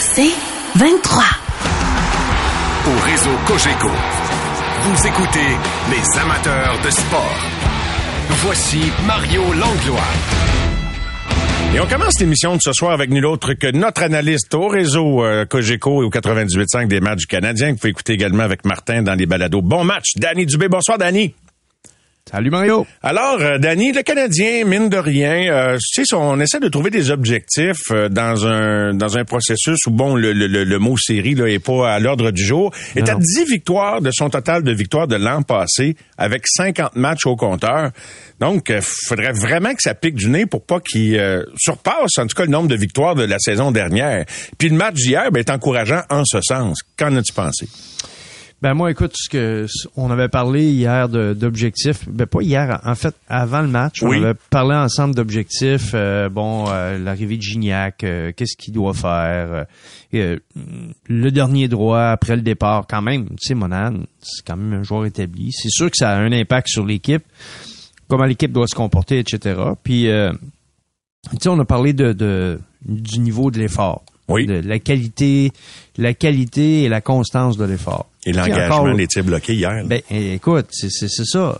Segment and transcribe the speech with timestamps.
[0.00, 0.32] C'est
[0.76, 1.24] 23.
[2.86, 3.88] Au réseau Cogeco,
[4.82, 5.56] vous écoutez
[5.90, 7.38] les amateurs de sport.
[8.44, 10.00] Voici Mario Langlois.
[11.74, 15.24] Et on commence l'émission de ce soir avec nul autre que notre analyste au réseau
[15.24, 17.70] euh, Cogeco et au 98.5 des matchs canadiens.
[17.70, 19.62] Vous pouvez écouter également avec Martin dans les balados.
[19.62, 20.68] Bon match, Danny Dubé.
[20.68, 21.34] Bonsoir, Danny.
[22.30, 22.86] Salut Mario.
[23.02, 26.90] Alors, euh, Danny, le Canadien, mine de rien, euh, tu sais, on essaie de trouver
[26.90, 31.34] des objectifs euh, dans un dans un processus où, bon, le, le, le mot série
[31.34, 32.72] là, est pas à l'ordre du jour.
[32.94, 37.26] est à 10 victoires de son total de victoires de l'an passé, avec 50 matchs
[37.26, 37.90] au compteur.
[38.38, 41.20] Donc, il faudrait vraiment que ça pique du nez pour pas qu'il
[41.56, 44.24] surpasse, en tout cas, le nombre de victoires de la saison dernière.
[44.58, 46.78] Puis le match d'hier ben, est encourageant en ce sens.
[46.96, 47.66] Qu'en as-tu pensé?
[48.62, 49.66] Ben moi, écoute, ce que
[49.96, 52.08] on avait parlé hier d'objectifs.
[52.08, 55.90] Ben pas hier, en fait, avant le match, on avait parlé ensemble d'objectifs.
[55.94, 59.66] Euh, bon, euh, l'arrivée de Gignac, euh, qu'est-ce qu'il doit faire,
[60.12, 62.86] le dernier droit après le départ.
[62.88, 65.50] Quand même, tu sais, Monan, c'est quand même un joueur établi.
[65.50, 67.24] C'est sûr que ça a un impact sur l'équipe,
[68.06, 69.60] comment l'équipe doit se comporter, etc.
[69.82, 74.04] Puis, tu sais, on a parlé de, de du niveau de l'effort.
[74.32, 74.46] Oui.
[74.46, 75.52] De la qualité,
[75.96, 78.06] la qualité et la constance de l'effort.
[78.24, 79.84] Et l'engagement des tirs bloqués hier.
[79.84, 81.58] Ben, écoute, c'est ça.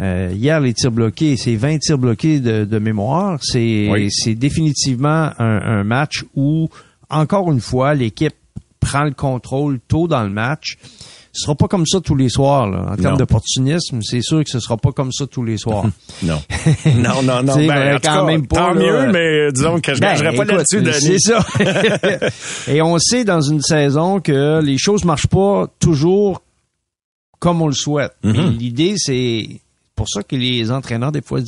[0.00, 3.38] Euh, hier, les tirs bloqués, c'est 20 tirs bloqués de, mémoire.
[3.42, 6.68] C'est c'est définitivement un, un, match où,
[7.10, 8.34] encore une fois, l'équipe
[8.80, 10.78] prend le contrôle tôt dans le match
[11.38, 12.68] ce sera pas comme ça tous les soirs.
[12.68, 12.86] Là.
[12.90, 15.84] En termes d'opportunisme, c'est sûr que ce sera pas comme ça tous les soirs.
[16.24, 16.40] non.
[16.96, 17.54] non, non, non.
[17.54, 21.18] Ben, quand même pas, tant mieux, mais disons que je ne ben, pas là-dessus, C'est
[21.20, 21.46] ça.
[22.66, 26.42] Et on sait dans une saison que les choses marchent pas toujours
[27.38, 28.14] comme on le souhaite.
[28.24, 28.58] Mm-hmm.
[28.58, 29.60] L'idée, c'est
[29.94, 31.40] pour ça que les entraîneurs, des fois,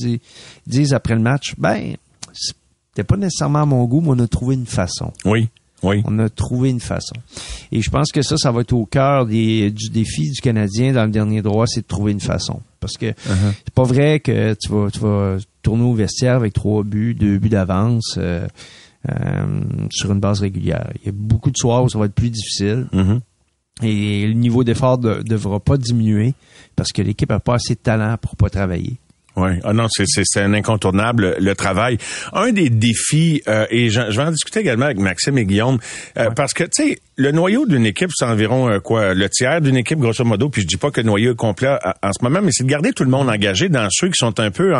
[0.66, 1.97] disent, après le match, ben,
[2.32, 5.12] c'était pas nécessairement à mon goût, mais on a trouvé une façon.
[5.25, 5.48] Oui.
[5.82, 6.02] Oui.
[6.06, 7.14] On a trouvé une façon.
[7.72, 11.04] Et je pense que ça, ça va être au cœur du défi du Canadien dans
[11.04, 12.60] le dernier droit, c'est de trouver une façon.
[12.80, 13.54] Parce que uh-huh.
[13.64, 17.38] c'est pas vrai que tu vas, tu vas tourner au vestiaire avec trois buts, deux
[17.38, 18.46] buts d'avance euh,
[19.08, 20.90] euh, sur une base régulière.
[21.02, 22.86] Il y a beaucoup de soirs où ça va être plus difficile.
[22.92, 23.20] Uh-huh.
[23.82, 26.34] Et le niveau d'effort ne devra pas diminuer
[26.76, 28.98] parce que l'équipe n'a pas assez de talent pour pas travailler.
[29.40, 31.96] Oui, ah non, c'est un incontournable le travail.
[32.34, 35.78] Un des défis, euh, et je, vais en discuter également avec Maxime et Guillaume,
[36.18, 39.62] euh, parce que tu sais, le noyau d'une équipe, c'est environ euh, quoi, le tiers
[39.62, 40.50] d'une équipe grosso modo.
[40.50, 42.68] Puis je dis pas que le noyau est complet en, ce moment, mais c'est de
[42.68, 44.74] garder tout le monde engagé dans ceux qui sont un peu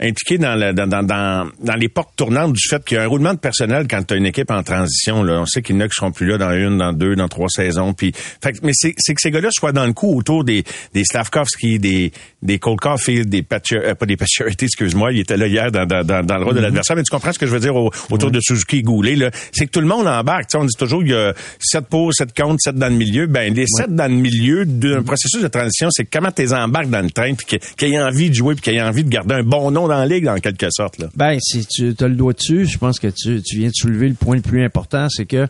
[0.00, 3.34] impliqués dans, dans, dans, dans, les portes tournantes du fait qu'il y a un roulement
[3.34, 5.22] de personnel quand tu as une équipe en transition.
[5.22, 5.40] Là.
[5.40, 7.28] On sait qu'il y en a qui seront plus là dans une, dans deux, dans
[7.28, 7.92] trois saisons.
[7.92, 10.64] Puis, fait, mais c'est que ces gars-là soient dans le coup autour des,
[10.94, 12.12] des Slavkovski, des,
[12.42, 16.04] des Cole Caulfield, des Patcher, pas des Pacioretty, excuse-moi, il était là hier dans, dans,
[16.04, 16.62] dans, le rôle de mm-hmm.
[16.62, 19.30] l'adversaire, mais tu comprends ce que je veux dire autour de Suzuki et Goulet, là.
[19.52, 20.48] C'est que tout le monde embarque.
[20.54, 23.26] on dit toujours, il y a 7 pour, 7 contre, 7 dans le milieu.
[23.26, 27.02] Ben, les 7 dans le milieu d'un processus de transition, c'est comment tu embarques dans
[27.02, 29.42] le train puis qu'ils aient envie de jouer puis qu'ils aient envie de garder un
[29.42, 31.08] bon nom dans la ligue, en quelque sorte, là.
[31.16, 34.08] Ben, si tu as le doigt dessus, je pense que tu, tu viens de soulever
[34.08, 35.46] le point le plus important, c'est que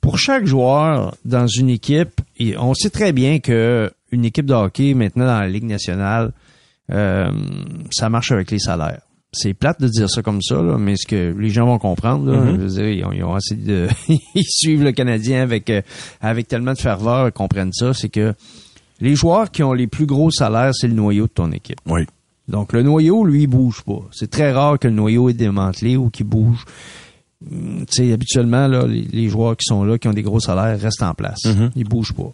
[0.00, 2.20] pour chaque joueur dans une équipe,
[2.58, 6.32] on sait très bien que une équipe de hockey maintenant dans la Ligue nationale,
[6.92, 7.30] euh,
[7.90, 9.00] ça marche avec les salaires.
[9.32, 12.38] C'est plate de dire ça comme ça, mais ce que les gens vont comprendre, là,
[12.38, 12.54] mm-hmm.
[12.54, 15.82] je veux dire, ils ont, assez de, ils suivent le Canadien avec euh,
[16.20, 18.34] avec tellement de ferveur, ils comprennent ça, c'est que
[19.00, 21.80] les joueurs qui ont les plus gros salaires, c'est le noyau de ton équipe.
[21.86, 22.02] Oui.
[22.48, 24.02] Donc le noyau, lui, il bouge pas.
[24.12, 26.64] C'est très rare que le noyau est démantelé ou qu'il bouge.
[27.50, 30.78] Mm, tu sais, habituellement, là, les, joueurs qui sont là, qui ont des gros salaires,
[30.78, 31.40] restent en place.
[31.44, 31.70] Mm-hmm.
[31.76, 32.32] Ils bougent pas.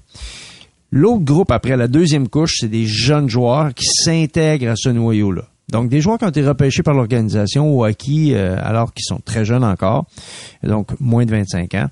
[0.93, 5.45] L'autre groupe, après la deuxième couche, c'est des jeunes joueurs qui s'intègrent à ce noyau-là.
[5.71, 9.21] Donc, des joueurs qui ont été repêchés par l'organisation ou acquis euh, alors qu'ils sont
[9.25, 10.07] très jeunes encore,
[10.65, 11.87] donc moins de 25 ans,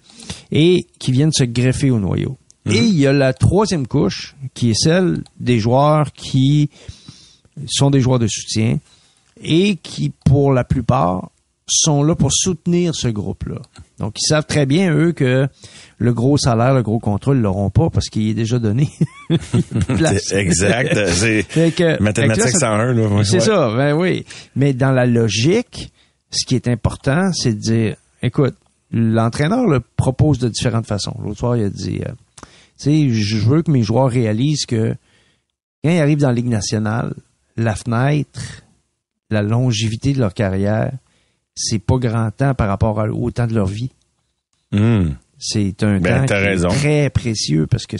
[0.50, 2.36] et qui viennent se greffer au noyau.
[2.66, 2.72] Mhm.
[2.72, 6.70] Et il y a la troisième couche, qui est celle des joueurs qui
[7.66, 8.78] sont des joueurs de soutien
[9.40, 11.30] et qui, pour la plupart,
[11.68, 13.60] sont là pour soutenir ce groupe-là.
[13.98, 15.48] Donc, ils savent très bien, eux, que
[15.98, 18.88] le gros salaire, le gros contrat, ils l'auront pas parce qu'il est déjà donné.
[20.32, 21.08] exact.
[21.08, 21.46] C'est
[22.00, 23.24] mathématiques 101.
[23.24, 24.24] C'est ça, ben oui.
[24.56, 25.92] Mais dans la logique,
[26.30, 28.54] ce qui est important, c'est de dire, écoute,
[28.90, 31.16] l'entraîneur le propose de différentes façons.
[31.22, 32.12] L'autre soir, il a dit, euh,
[32.78, 34.94] tu sais, je veux que mes joueurs réalisent que
[35.84, 37.14] quand ils arrivent dans la Ligue nationale,
[37.56, 38.62] la fenêtre,
[39.30, 40.92] la longévité de leur carrière,
[41.58, 43.90] c'est pas grand temps par rapport au temps de leur vie.
[44.72, 45.10] Hmm.
[45.38, 47.96] C'est un ben, temps très précieux parce que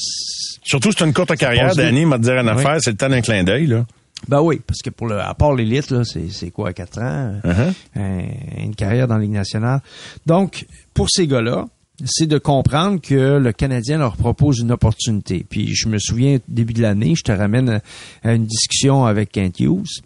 [0.64, 1.74] surtout c'est une courte carrière.
[1.74, 3.86] Danny m'a dit une affaire, c'est le temps d'un clin d'œil là.
[4.26, 7.34] Ben oui, parce que pour le, à part l'élite, là, c'est, quoi, quatre ans?
[7.44, 7.72] Uh-huh.
[7.94, 9.80] un- une carrière dans la Ligue nationale.
[10.26, 11.66] Donc, pour ces gars-là,
[12.04, 15.46] c'est de comprendre que le Canadien leur propose une opportunité.
[15.48, 17.80] Puis je me souviens, début de l'année, je te ramène à,
[18.24, 20.02] à une discussion avec Kent Hughes.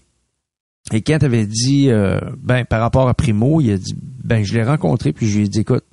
[0.92, 4.52] Et Kent avait dit, euh, ben, par rapport à Primo, il a dit, ben, je
[4.54, 5.84] l'ai rencontré, puis je lui ai dit, écoute,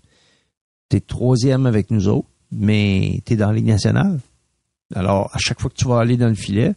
[0.90, 4.20] t'es troisième avec nous autres, mais t'es dans la Ligue nationale.
[4.94, 6.74] Alors, à chaque fois que tu vas aller dans le filet,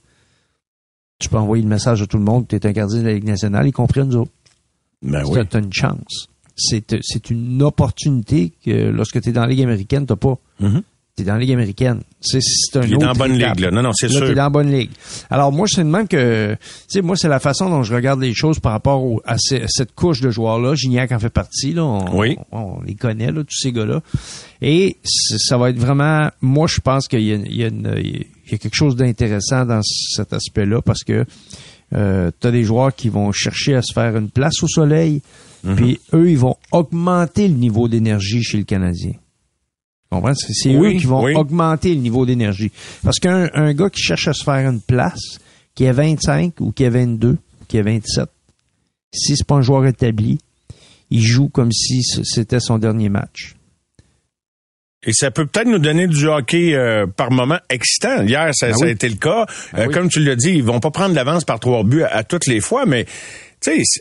[1.18, 3.14] tu peux envoyer le message à tout le monde que t'es un gardien de la
[3.14, 4.32] Ligue nationale, y compris nous autres.
[5.02, 5.40] Ben oui.
[5.48, 6.28] T'as une chance.
[6.54, 10.38] C'est, une opportunité que lorsque tu es dans la Ligue américaine, t'as pas.
[10.60, 10.80] Mhm.
[10.80, 10.84] Tu
[11.18, 12.00] es dans la Ligue américaine.
[12.22, 13.56] C'est, c'est un Il est autre dans la bonne étape.
[13.56, 13.70] ligue, là.
[13.70, 14.26] Non, non, c'est Là, sûr.
[14.28, 14.90] t'es dans la bonne ligue.
[15.28, 18.20] Alors moi, c'est de même que, tu sais, moi, c'est la façon dont je regarde
[18.20, 20.74] les choses par rapport au- à, ce- cette couche de joueurs-là.
[20.74, 21.84] Gignac en fait partie, là.
[21.84, 22.36] On, Oui.
[22.50, 24.00] on, on les connaît, là, tous ces gars-là.
[24.62, 27.92] Et ça va être vraiment, moi, je pense qu'il y a, il y a une-
[28.02, 31.24] il y a quelque chose d'intéressant dans cet aspect-là parce que
[31.94, 35.20] euh, tu as des joueurs qui vont chercher à se faire une place au soleil,
[35.62, 35.76] Mhm.
[35.76, 39.12] puis eux, ils vont augmenter le niveau d'énergie chez le Canadien.
[40.34, 41.34] C'est, Oui, eux qui vont oui.
[41.34, 42.70] augmenter le niveau d'énergie.
[43.02, 45.38] Parce qu'un un gars qui cherche à se faire une place,
[45.74, 47.38] qui a 25 ou qui a 22, ou
[47.68, 48.26] qui a 27,
[49.14, 50.38] si c'est pas un joueur établi,
[51.10, 53.54] il joue comme si c'était son dernier match.
[55.04, 58.22] Et ça peut peut-être nous donner du hockey euh, par moment excitant.
[58.22, 59.46] Hier, ça, Ben ça a été le cas.
[59.76, 59.92] Euh, oui.
[59.94, 62.46] Comme tu l'as dit, ils vont pas prendre l'avance par trois buts à, à toutes
[62.46, 63.04] les fois, mais
[63.60, 64.00] tu sais,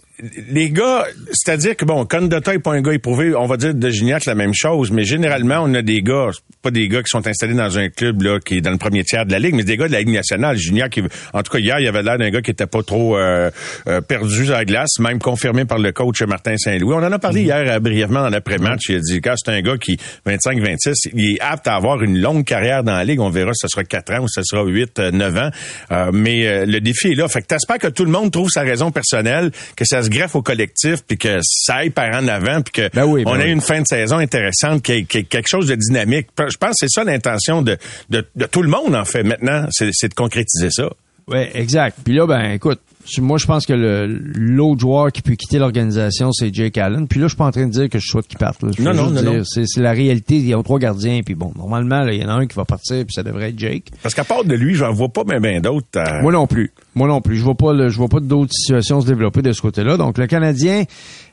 [0.49, 3.89] les gars, c'est-à-dire que bon, Condotta est pas un gars éprouvé, on va dire de
[3.89, 6.29] Gignac la même chose, mais généralement on a des gars,
[6.61, 9.03] pas des gars qui sont installés dans un club là qui est dans le premier
[9.03, 10.57] tiers de la ligue, mais des gars de la ligue nationale.
[10.57, 10.99] Gignac,
[11.33, 13.49] en tout cas hier, il avait l'air d'un gars qui était pas trop euh,
[13.87, 16.93] euh, perdu sur la glace, même confirmé par le coach Martin Saint-Louis.
[16.93, 18.81] On en a parlé hier euh, brièvement dans l'après-match.
[18.89, 22.19] Il a dit que c'est un gars qui 25-26, il est apte à avoir une
[22.19, 23.19] longue carrière dans la ligue.
[23.19, 25.49] On verra si ce sera 4 ans ou si ce sera 8, 9 ans.
[25.91, 27.27] Euh, mais euh, le défi est là.
[27.27, 30.35] Fait que t'espères que tout le monde trouve sa raison personnelle, que ça se greffe
[30.35, 33.39] au collectif, puis que ça aille par en avant, puis que Ben oui, ben on
[33.39, 33.51] ait oui.
[33.51, 36.27] une fin de saison intéressante, ait quelque chose de dynamique.
[36.37, 37.77] Je pense que c'est ça l'intention de,
[38.09, 40.89] de, de tout le monde, en fait, maintenant, c'est de concrétiser ça.
[41.27, 41.97] Ouais, exact.
[42.03, 42.79] Puis là, ben, écoute,
[43.19, 47.07] moi, je pense que le- l'autre joueur qui peut quitter l'organisation, c'est Jake Allen.
[47.07, 48.61] Puis là, je suis pas en train de dire que je souhaite qu'il parte.
[48.63, 48.69] là.
[48.79, 49.43] Non, non, non.
[49.43, 50.35] C'est, la réalité.
[50.35, 51.21] Il y a trois gardiens.
[51.25, 53.59] Puis bon, normalement, il y en a un qui va partir, puis ça devrait être
[53.59, 53.85] Jake.
[54.03, 55.87] Parce qu'à part de lui, j'en vois pas bien ben, d'autres.
[55.97, 56.71] euh, Moi non plus.
[56.95, 57.37] Moi non plus.
[57.37, 59.97] Je vois pas, le- je vois pas d'autres situations se développer de ce côté-là.
[59.97, 60.83] Donc, le Canadien,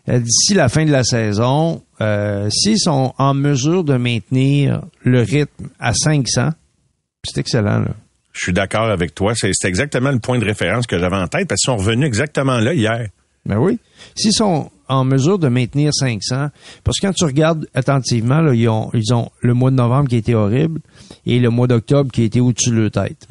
[0.08, 5.20] euh, d'ici la fin de la saison, euh, s'ils sont en mesure de maintenir le
[5.22, 6.50] rythme à 500,
[7.24, 7.90] c'est excellent, là.
[8.38, 9.32] Je suis d'accord avec toi.
[9.34, 12.58] C'est exactement le point de référence que j'avais en tête, parce qu'ils sont revenus exactement
[12.58, 13.08] là hier.
[13.44, 13.78] Ben oui.
[14.14, 16.48] S'ils sont en mesure de maintenir 500,
[16.84, 20.08] parce que quand tu regardes attentivement, là, ils, ont, ils ont le mois de novembre
[20.08, 20.80] qui a été horrible
[21.26, 23.26] et le mois d'octobre qui a été au-dessus de leur tête.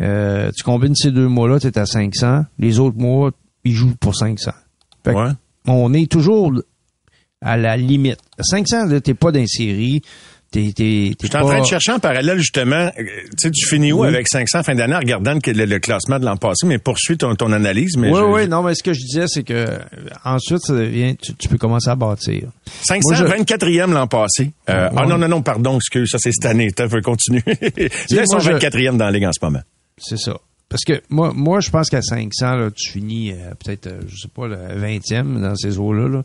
[0.00, 2.46] Euh, tu combines ces deux mois-là, tu es à 500.
[2.58, 3.30] Les autres mois,
[3.64, 4.50] ils jouent pour 500.
[5.04, 5.30] Fait que Ouais.
[5.68, 6.52] On est toujours
[7.40, 8.18] à la limite.
[8.40, 10.02] 500, là, t'es pas dans série.
[10.52, 12.86] T'es, t'es, t'es Je suis en train de chercher en parallèle, justement.
[12.86, 14.08] euh, Tu sais, tu finis où Oui.
[14.08, 17.18] avec 500 fin d'année en regardant le, le- le classement de l'an passé, mais poursuis
[17.18, 17.96] ton, ton analyse.
[17.98, 19.78] Mais Oui, je- oui, non, mais ce que je disais, c'est que euh,
[20.24, 22.44] ensuite, ça devient, tu, tu peux commencer à bâtir.
[22.86, 24.52] 500, Moi, je- 24e l'an passé.
[24.70, 25.06] Euh, Ah Ouais.
[25.08, 26.70] non, non, non, pardon, excuse, ça c'est cette année.
[26.72, 27.42] Tu veux continuer.
[27.76, 27.90] Ils
[28.26, 29.62] sont moi, je- 24e dans la ligue en ce moment.
[29.98, 30.36] C'est ça.
[30.68, 34.22] Parce que moi, moi, je pense qu'à 500, là, tu finis euh, peut-être, euh, je
[34.22, 36.08] sais pas, le 20e dans ces eaux-là.
[36.08, 36.24] Là.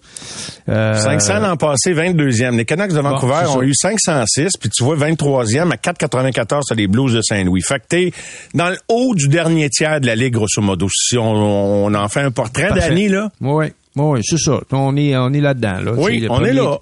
[0.68, 2.58] Euh, 500 l'an passé, 22e.
[2.58, 6.88] Les Canucks de Vancouver ont eu 506, puis tu vois 23e à 4,94 sur les
[6.88, 7.62] Blues de Saint-Louis.
[7.62, 8.14] Fait que t'es
[8.56, 10.88] dans le haut du dernier tiers de la ligue, grosso modo.
[10.92, 13.30] Si on, on en fait un portrait d'année, là.
[13.42, 14.60] Oui, oui, c'est ça.
[14.72, 15.82] On est, on est là-dedans.
[15.82, 15.94] Là.
[15.96, 16.80] Oui, on est là.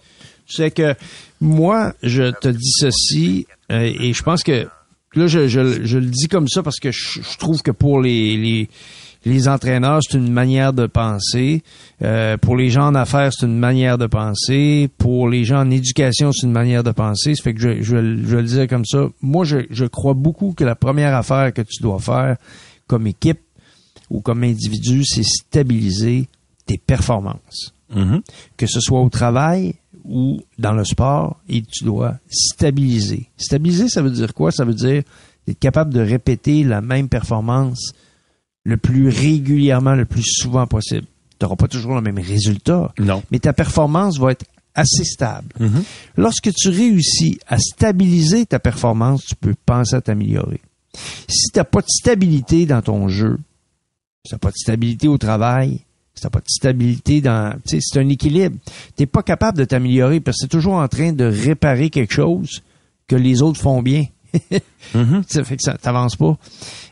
[0.48, 0.96] C'est que
[1.42, 4.68] moi, je te dis ceci, euh, et je pense que
[5.16, 8.02] là, je, je, je le dis comme ça parce que je, je trouve que pour
[8.02, 8.70] les, les,
[9.26, 11.64] les entraîneurs, c'est une manière de penser.
[12.02, 14.90] Euh, pour les gens en affaires, c'est une manière de penser.
[14.98, 17.36] Pour les gens en éducation, c'est une manière de penser.
[17.36, 19.08] Ça fait que je, je, je le disais comme ça.
[19.22, 22.38] Moi, je, je crois beaucoup que la première affaire que tu dois faire
[22.88, 23.42] comme équipe
[24.10, 26.28] ou comme individu, c'est stabiliser
[26.66, 27.74] tes performances
[28.58, 29.76] que ce soit au travail
[30.06, 33.30] ou dans le sport, et tu dois stabiliser.
[33.38, 34.52] Stabiliser, ça veut dire quoi?
[34.52, 35.04] Ça veut dire
[35.48, 37.94] être capable de répéter la même performance
[38.64, 41.08] le plus régulièrement, le plus souvent possible.
[41.40, 43.24] Tu n'auras pas toujours le même résultat, Non.
[43.32, 45.48] mais ta performance va être assez stable.
[46.18, 50.62] Lorsque tu réussis à stabiliser ta performance, tu peux penser à t'améliorer.
[51.28, 53.38] Si tu n'as pas de stabilité dans ton jeu,
[54.26, 55.80] si tu n'as pas de stabilité au travail,
[56.24, 57.54] n'as pas de stabilité dans...
[57.68, 58.58] Tu sais, c'est un équilibre.
[58.96, 61.90] Tu n'es pas capable de t'améliorer parce que tu es toujours en train de réparer
[61.90, 62.62] quelque chose
[63.08, 64.06] que les autres font bien.
[65.28, 66.38] Ça fait que ça t'avance pas.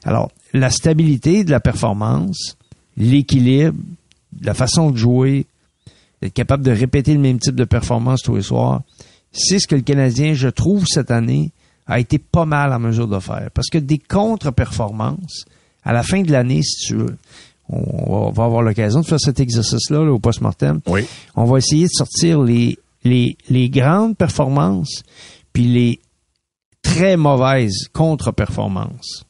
[0.04, 2.58] Alors, la stabilité de la performance,
[2.98, 3.78] l'équilibre,
[4.42, 5.46] la façon de jouer,
[6.22, 8.82] d'être capable de répéter le même type de performance tous les soirs,
[9.32, 11.52] c'est ce que le Canadien, je trouve, cette année,
[11.86, 13.50] a été pas mal en mesure de faire.
[13.54, 15.46] Parce que des contre-performances,
[15.84, 17.18] à la fin de l'année, si tu veux,
[17.70, 20.80] on va avoir l'occasion de faire cet exercice-là au post-mortem.
[20.88, 21.06] Oui.
[21.36, 25.04] On va essayer de sortir les, les, les grandes performances
[25.54, 26.00] puis les
[26.82, 29.24] très mauvaises contre-performances.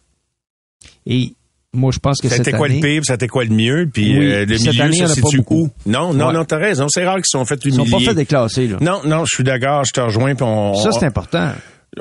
[1.06, 1.34] Et
[1.74, 2.76] moi, je pense que cette quoi année...
[2.76, 5.08] le pire, ça était quoi le mieux, puis Oui, euh, le cette milieu, année, pas
[5.08, 5.70] situe où?
[5.86, 6.34] Non, non, Ouais.
[6.34, 6.88] non, t'as raison.
[6.90, 7.90] C'est rare qu'ils sont fait Ils humilier.
[7.92, 8.78] sont pas fait déclasser, là.
[8.82, 10.34] Non, non, je suis d'accord, je te rejoins.
[10.36, 11.52] Puis on, Ça, c'est important.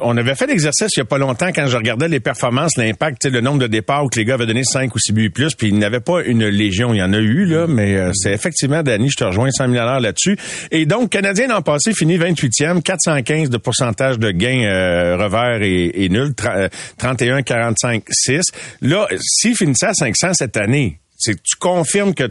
[0.02, 3.26] On avait fait l'exercice il y a pas longtemps quand je regardais les performances, l'impact,
[3.26, 5.54] le nombre de départs où que les gars avaient donné 5 ou 6 buts plus,
[5.54, 6.92] puis ils n'avaient pas une légion.
[6.94, 9.70] Il y en a eu, là, mais euh, c'est effectivement, Danny, je te rejoins 100
[9.72, 10.36] 000 à là-dessus.
[10.70, 16.04] Et donc, Canadien l'an passé finit 28e, 415 de pourcentage de gains euh, revers et,
[16.04, 18.42] et nul, tra- euh, 31, 45, 6.
[18.82, 22.24] Là, s'il finissait à 500 cette année, c'est tu confirmes que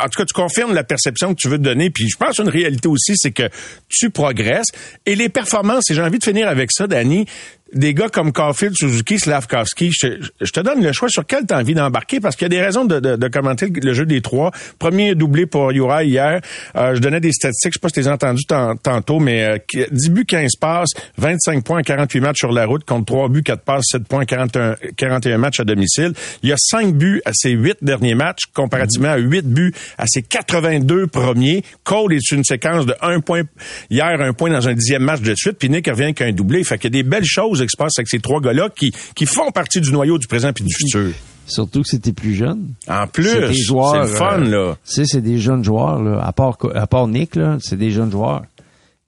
[0.00, 1.90] en tout cas, tu confirmes la perception que tu veux te donner.
[1.90, 3.48] Puis je pense une réalité aussi, c'est que
[3.88, 4.68] tu progresses.
[5.04, 7.26] Et les performances, et j'ai envie de finir avec ça, Danny,
[7.74, 11.46] des gars comme Caulfield, Suzuki, Slavkovski, je, te- je te donne le choix sur quel
[11.46, 13.92] tu as envie d'embarquer parce qu'il y a des raisons de, de- de commenter le,
[13.92, 14.52] jeu des trois.
[14.78, 16.40] Premier doublé pour Uri hier.
[16.76, 19.18] Euh, je donnais des statistiques, je sais pas si tu les as entendues tan- tantôt,
[19.18, 23.06] mais euh, qui- 10 buts, 15 passes, 25 points, 48 matchs sur la route, contre
[23.06, 26.12] 3 buts, 4 passes, 7 points, 41, 41 matchs à domicile.
[26.44, 30.06] Il y a 5 buts à ses 8 derniers matchs, comparativement à 8 buts à
[30.06, 31.64] ses 82 premiers.
[31.84, 33.42] Cole est une séquence de 1 point
[33.90, 36.62] hier, un point dans un dixième match de suite, puis Nick revient avec un doublé.
[36.62, 38.92] Fait qu'il y a des belles choses qui se passent avec ces trois gars-là qui,
[39.14, 41.10] qui font partie du noyau du présent puis du futur.
[41.48, 42.70] Surtout que c'était plus jeune.
[42.88, 44.76] En plus, c'est le fun, euh, là.
[44.84, 46.20] Tu sais, c'est des jeunes joueurs, là.
[46.24, 48.42] À part, à part Nick, là, c'est des jeunes joueurs.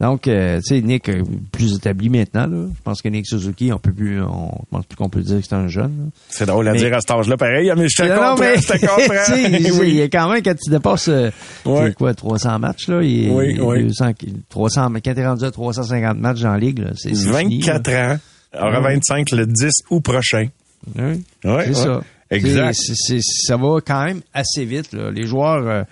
[0.01, 2.67] Donc, euh, tu sais, Nick, euh, plus établi maintenant, là.
[2.73, 5.43] Je pense que Nick Suzuki, on peut plus, on, pense plus qu'on peut dire que
[5.49, 6.11] c'est un jeune.
[6.29, 8.55] C'est drôle à Mais- dire à cet âge-là, pareil, mais je te Non, comprends, mais,
[8.59, 9.25] je te comprends.
[9.73, 9.95] tu Oui.
[9.95, 11.89] il a quand même, quand tu dépasses, Ouais.
[11.89, 13.83] t'es quoi, 300 matchs, là, il, est- Oui, il est oui.
[13.87, 14.13] 200,
[14.49, 17.91] 300, mais quand t'es rendu à 350 matchs la ligue, là, c'est, c'est fini, 24
[17.91, 18.19] ans,
[18.55, 20.49] aura 25 le 10 août prochain.
[20.97, 21.03] Oui.
[21.03, 21.75] Ouais, c'est ouais.
[21.75, 22.01] ça.
[22.31, 22.75] Exact.
[23.23, 24.93] Ça va quand même assez vite.
[24.93, 25.11] Là.
[25.11, 25.83] Les joueurs euh,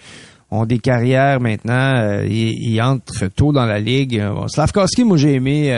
[0.50, 1.96] ont des carrières maintenant.
[1.96, 4.18] euh, ils, ils entrent tôt dans la ligue.
[4.18, 5.72] Euh, bon, Slavkovski, moi j'ai aimé,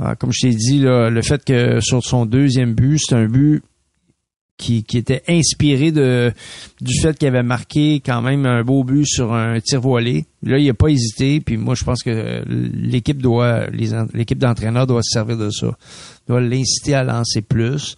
[0.00, 3.26] euh, comme je t'ai dit, là, le fait que sur son deuxième but, c'est un
[3.26, 3.62] but
[4.60, 6.32] qui, qui était inspiré de
[6.82, 10.26] du fait qu'il avait marqué quand même un beau but sur un tir voilé.
[10.42, 11.40] Là, il a pas hésité.
[11.40, 15.76] Puis moi, je pense que l'équipe doit, l'équipe d'entraîneurs doit se servir de ça,
[16.28, 17.96] doit l'inciter à lancer plus.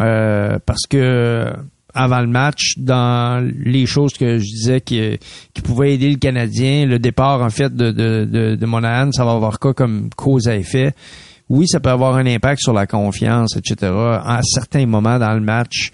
[0.00, 1.46] Euh, parce que
[1.94, 5.16] avant le match, dans les choses que je disais qui,
[5.54, 9.24] qui pouvaient aider le Canadien, le départ en fait de, de, de, de Monahan, ça
[9.24, 10.92] va avoir quoi comme cause à effet?
[11.50, 13.92] Oui, ça peut avoir un impact sur la confiance, etc.
[13.92, 15.90] À certains moments dans le match,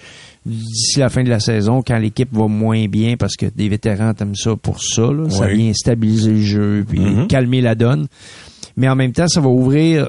[0.47, 4.13] d'ici la fin de la saison, quand l'équipe va moins bien, parce que des vétérans
[4.21, 7.27] aiment ça pour ça, là, ça vient stabiliser le jeu, puis Mhm.
[7.27, 8.07] calmer la donne.
[8.77, 10.09] Mais en même temps, ça va ouvrir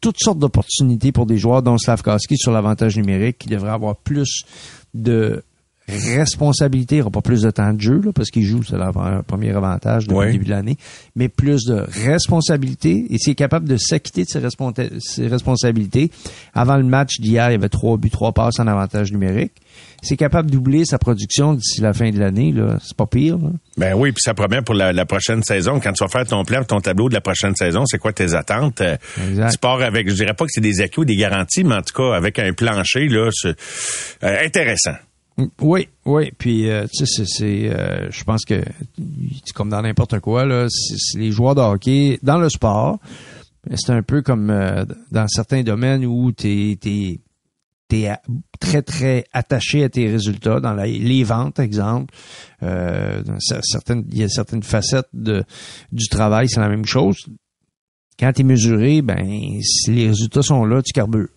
[0.00, 4.42] toutes sortes d'opportunités pour des joueurs, dont Slavkovski sur l'avantage numérique, qui devrait avoir plus
[4.92, 5.42] de
[5.88, 9.22] responsabilité, il n'aura pas plus de temps de jeu, là, parce qu'il joue, c'est le
[9.22, 10.76] premier avantage depuis le début de l'année,
[11.14, 16.10] mais plus de responsabilité, et s'il est capable de s'acquitter de ses, responsa- ses responsabilités.
[16.54, 19.52] Avant le match d'hier, il y avait trois buts, trois passes en avantage numérique.
[20.02, 23.38] S'il est capable de doubler sa production d'ici la fin de l'année, c'est pas pire.
[23.38, 23.50] Là.
[23.76, 25.80] Ben oui, puis ça promet pour la, la prochaine saison.
[25.80, 28.34] Quand tu vas faire ton plan, ton tableau de la prochaine saison, c'est quoi tes
[28.34, 28.80] attentes?
[28.80, 28.96] Euh,
[29.28, 29.50] Exact.
[29.52, 31.82] Tu pars avec, je dirais pas que c'est des acquis ou des garanties, mais en
[31.82, 33.56] tout cas, avec un plancher, là, c'est
[34.24, 34.94] euh, intéressant.
[35.60, 36.30] Oui, oui.
[36.38, 38.62] Puis, euh, tu sais, c'est, euh, je pense que
[39.54, 40.68] comme dans n'importe quoi là.
[41.16, 42.98] Les joueurs de hockey dans le sport.
[43.74, 48.20] C'est un peu comme euh, dans certains domaines où t'es, t'es a-
[48.60, 52.14] très très attaché à tes résultats dans les ventes, exemple.
[52.62, 53.22] Euh,
[53.62, 55.44] certaines, il y a certaines facettes de
[55.92, 57.16] du travail, c'est la même chose.
[58.20, 61.28] Quand tu es mesuré, ben si les résultats sont là, tu carbures.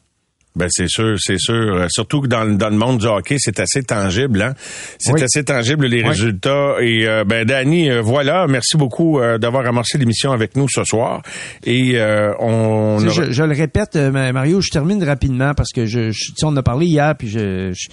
[0.58, 1.54] Ben c'est sûr, c'est sûr.
[1.54, 4.42] Euh, surtout que dans, le- dans le monde du hockey, c'est assez tangible.
[4.42, 4.54] Hein?
[5.00, 5.22] C'est Oui.
[5.24, 6.08] assez tangible les Oui.
[6.10, 6.76] résultats.
[6.82, 8.48] Et euh, ben Danny, euh, voilà.
[8.48, 11.22] Merci beaucoup euh, d'avoir amorcé l'émission avec nous ce soir.
[11.66, 12.98] Et euh, on.
[13.00, 15.86] Tu sais, aura- Je, je le répète, euh, Ma- Mario, je termine rapidement parce que
[15.86, 17.88] je, je- tu sais, on en a parlé hier, puis je, je-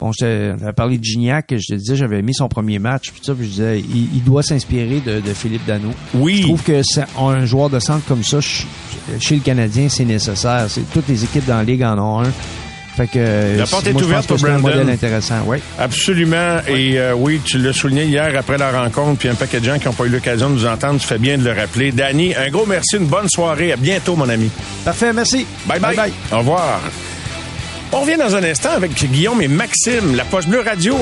[0.00, 0.10] bon,
[0.66, 3.44] a parlé de Gignac, je te disais, j'avais mis son premier match, puis ça, puis
[3.46, 5.90] je disais, il, il doit s'inspirer de, de Philippe Dano.
[6.14, 6.38] Oui.
[6.38, 8.66] Je trouve que c'est- un joueur de centre comme ça, ch-
[9.20, 10.66] chez le Canadien, c'est nécessaire.
[10.68, 12.32] C'est, toutes les équipes dans la ligue en ont un.
[12.96, 14.76] Fait que, La porte est moi, ouverte pour c'est un Brandon.
[14.78, 15.58] modèle intéressant, oui.
[15.78, 16.58] Absolument.
[16.66, 19.78] Et euh, oui, tu l'as souligné hier après la rencontre, puis un paquet de gens
[19.78, 21.92] qui n'ont pas eu l'occasion de nous entendre, tu fais bien de le rappeler.
[21.92, 23.72] Danny, un gros merci, une bonne soirée.
[23.72, 24.50] À bientôt, mon ami.
[24.84, 25.46] Parfait, merci.
[25.66, 25.78] bye.
[25.78, 25.94] bye.
[25.96, 26.12] bye.
[26.32, 26.80] Au revoir.
[27.92, 30.94] On revient dans un instant avec Guillaume et Maxime, la poche bleue radio.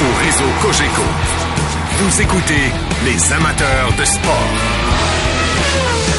[0.00, 1.02] Au réseau Cogeco,
[1.98, 2.72] vous écoutez
[3.04, 4.48] les amateurs de sport.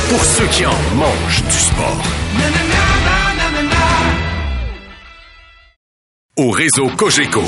[0.10, 2.02] Pour ceux qui en mangent du sport.
[6.38, 7.44] Au réseau Cogeco,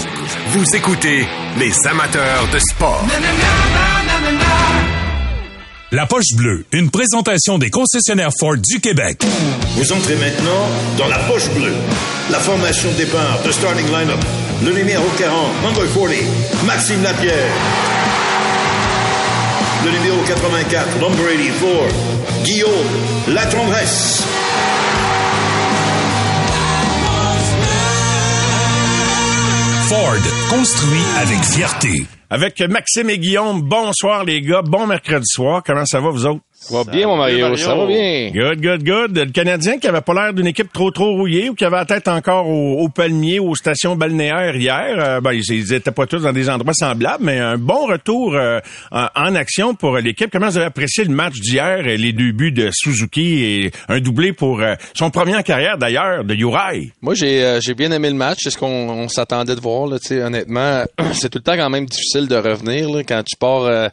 [0.47, 1.27] vous écoutez
[1.59, 3.05] les amateurs de sport.
[5.91, 9.23] La poche bleue, une présentation des concessionnaires Ford du Québec.
[9.75, 10.69] Vous entrez maintenant
[10.99, 11.73] dans la poche bleue.
[12.29, 14.19] La formation de départ de starting lineup.
[14.63, 16.13] Le numéro 40, number 40,
[16.67, 17.49] Maxime Lapierre.
[19.83, 22.69] Le numéro 84, number 84, Guillaume
[23.29, 24.23] Latendresse.
[29.89, 32.05] Ford, construit avec fierté.
[32.29, 35.63] Avec Maxime et Guillaume, bonsoir les gars, bon mercredi soir.
[35.65, 36.41] Comment ça va vous autres?
[36.61, 38.31] Ça va bien, mon Mario, ça va bien.
[38.33, 39.17] Good, good, good.
[39.17, 41.85] Le Canadien qui avait pas l'air d'une équipe trop trop rouillée ou qui avait la
[41.85, 45.91] tête encore au, au palmier ou aux stations balnéaires hier, euh, ben, ils, ils étaient
[45.91, 48.59] pas tous dans des endroits semblables, mais un bon retour euh,
[48.91, 50.29] en, en action pour l'équipe.
[50.31, 54.01] Comment vous avez apprécié le match d'hier, et les deux buts de Suzuki et un
[54.01, 56.91] doublé pour euh, son premier en carrière d'ailleurs, de Uri?
[57.01, 58.39] Moi, j'ai euh, j'ai bien aimé le match.
[58.43, 59.87] C'est ce qu'on on s'attendait de voir.
[59.87, 63.63] Là, honnêtement, c'est tout le temps quand même difficile de revenir là, quand tu pars
[63.63, 63.87] euh,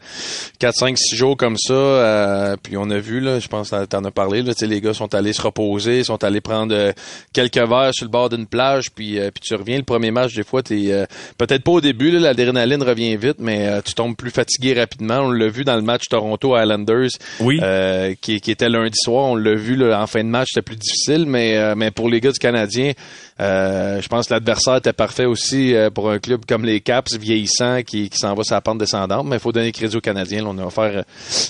[0.58, 2.55] 4, 5, 6 jours comme ça.
[2.56, 4.66] Euh, puis on a vu, là, je pense que t'en as parlé, là, tu sais,
[4.66, 6.92] les gars sont allés se reposer, sont allés prendre euh,
[7.32, 10.34] quelques verres sur le bord d'une plage, puis, euh, puis tu reviens le premier match,
[10.34, 11.06] des fois, t'es euh,
[11.38, 15.18] peut-être pas au début, là, l'adrénaline revient vite, mais euh, tu tombes plus fatigué rapidement.
[15.20, 17.10] On l'a vu dans le match Toronto Islanders,
[17.40, 17.58] Oui.
[17.62, 19.24] euh, qui, qui était lundi soir.
[19.26, 22.08] On l'a vu là, en fin de match, c'était plus difficile, mais, euh, mais pour
[22.08, 22.92] les gars du Canadien,
[23.40, 27.16] euh, je pense que l'adversaire était parfait aussi euh, pour un club comme les Caps,
[27.18, 29.26] vieillissant, qui, qui s'en va sur la pente descendante.
[29.26, 30.42] Mais il faut donner crédit aux Canadiens.
[30.42, 31.04] Là, on a offert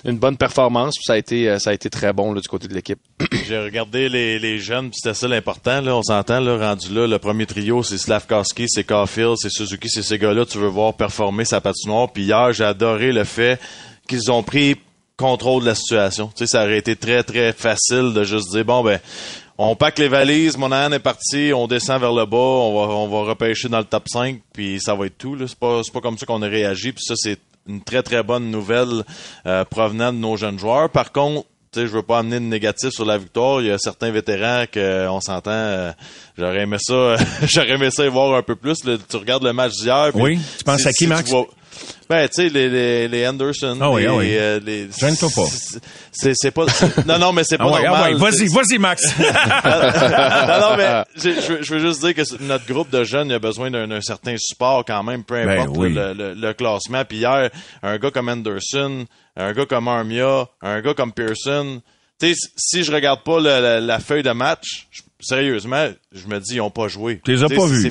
[0.05, 2.75] une bonne performance, ça a été, euh, ça a été très bon du côté de
[2.75, 2.99] l'équipe.
[3.47, 5.87] J'ai regardé les, jeunes, puis c'était ça l'important.
[5.87, 10.03] On s'entend, là, rendu là, le premier trio, c'est Slavkowski, c'est Caulfield, c'est Suzuki, c'est
[10.03, 12.11] ces gars-là, tu veux voir performer sa patinoire.
[12.13, 13.61] Puis hier, j'ai adoré le fait
[14.09, 14.77] qu'ils ont pris
[15.17, 16.29] contrôle de la situation.
[16.29, 19.01] Tu sais, ça aurait été très, très facile de juste dire, bon, ben,
[19.59, 23.69] on pack les valises, mon est parti, on descend vers le bas, on va, repêcher
[23.69, 25.37] dans le top 5, puis ça va être tout.
[25.59, 28.51] Pas, c'est pas comme ça qu'on a réagi, puis ça, c'est une très, très bonne
[28.51, 29.03] nouvelle
[29.47, 30.91] euh, provenant de nos jeunes joueurs.
[30.91, 33.61] Par contre, tu sais, je veux pas amener de négatif sur la victoire.
[33.61, 35.51] Il y a certains vétérans que on s'entend.
[35.51, 35.93] euh,
[36.39, 37.17] j'aurais aimé ça.
[37.43, 38.85] j'aurais aimé ça y voir un peu plus.
[38.85, 38.97] là.
[39.09, 40.11] tu regardes le match d'hier.
[40.15, 40.39] Oui.
[40.59, 41.29] Tu penses à qui, Max?
[41.29, 41.47] vois-
[42.09, 43.77] ben, tu sais, les, les, les Anderson.
[43.81, 44.29] Ah oui, les, ah oui.
[44.37, 45.43] euh, les- pas.
[46.13, 46.67] C'est, c'est pas.
[47.07, 48.15] non, non, mais c'est pas Ah ouais, ah normal.
[48.15, 49.03] ouais, vas-y, vas-y Max.
[49.19, 54.01] non, non, mais je, veux- juste dire que notre groupe de jeunes a besoin d'un
[54.01, 55.93] certain support quand même, peu Ben importe oui.
[55.93, 57.05] le, le- le classement.
[57.05, 57.51] Puis hier,
[57.83, 59.05] un gars comme Anderson,
[59.37, 61.81] un gars comme Armia, un gars comme Pearson,
[62.21, 64.87] tu sais, si je regarde pas le- la, la feuille de match,
[65.21, 67.21] sérieusement, je me dis ils ont pas joué.
[67.25, 67.91] Tu les as pas vus.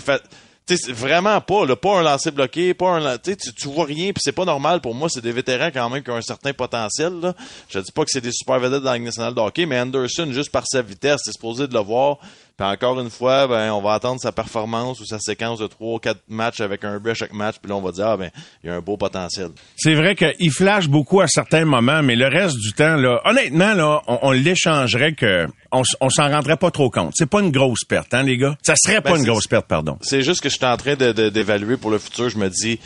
[0.68, 3.36] C'est fait- tu sais, c'est vraiment pas, là, pas un lancer bloqué, pas un, tu
[3.38, 5.10] tu vois rien, puis c'est pas normal pour moi.
[5.10, 7.14] C'est des vétérans quand même qui ont un certain potentiel.
[7.22, 7.34] Là.
[7.70, 10.52] Je dis pas que c'est des super vedettes dans la nationale de mais Anderson, juste
[10.52, 12.18] par sa vitesse, c'est supposé de le voir.
[12.58, 15.96] Puis encore une fois, ben, on va attendre sa performance ou sa séquence de 3
[15.96, 18.16] ou 4 matchs avec un but à chaque match, puis là, on va dire, ah
[18.16, 18.32] ben,
[18.64, 19.50] il y a un beau potentiel.
[19.76, 23.74] C'est vrai qu'il flash beaucoup à certains moments, mais le reste du temps, là, honnêtement,
[23.74, 27.12] là, on, on l'échangerait que on, s'en rendrait pas trop compte.
[27.16, 28.56] C'est pas une grosse perte, hein, les gars?
[28.64, 29.98] Ça serait pas Ben, une c'est- grosse perte, pardon.
[30.02, 32.30] C'est juste que je suis en train de- de- d'évaluer pour le futur.
[32.30, 32.80] Je me dis,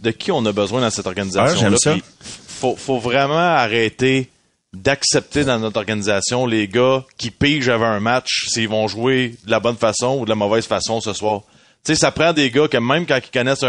[0.00, 1.54] de qui on a besoin dans cette Ah, organisation-là?
[1.58, 1.92] j'aime ça.
[1.92, 4.28] Puis faut, faut vraiment arrêter
[4.82, 9.50] d'accepter dans notre organisation les gars qui pigent avant un match s'ils vont jouer de
[9.50, 11.42] la bonne façon ou de la mauvaise façon ce soir.
[11.84, 13.64] Tu sais, ça prend des gars que même quand ils connaissent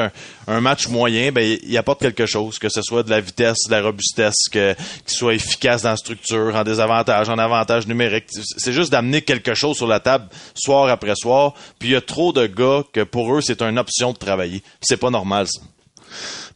[0.47, 3.71] un, match moyen, ben ils apportent quelque chose, que ce soit de la vitesse, de
[3.71, 4.73] la robustesse, que
[5.05, 8.25] qu'ils soient efficaces dans la structure, en désavantage, en avantage numérique.
[8.57, 11.53] C'est juste d'amener quelque chose sur la table soir après soir.
[11.77, 14.63] Puis il y a trop de gars que pour eux c'est une option de travailler.
[14.81, 15.61] C'est pas normal ça.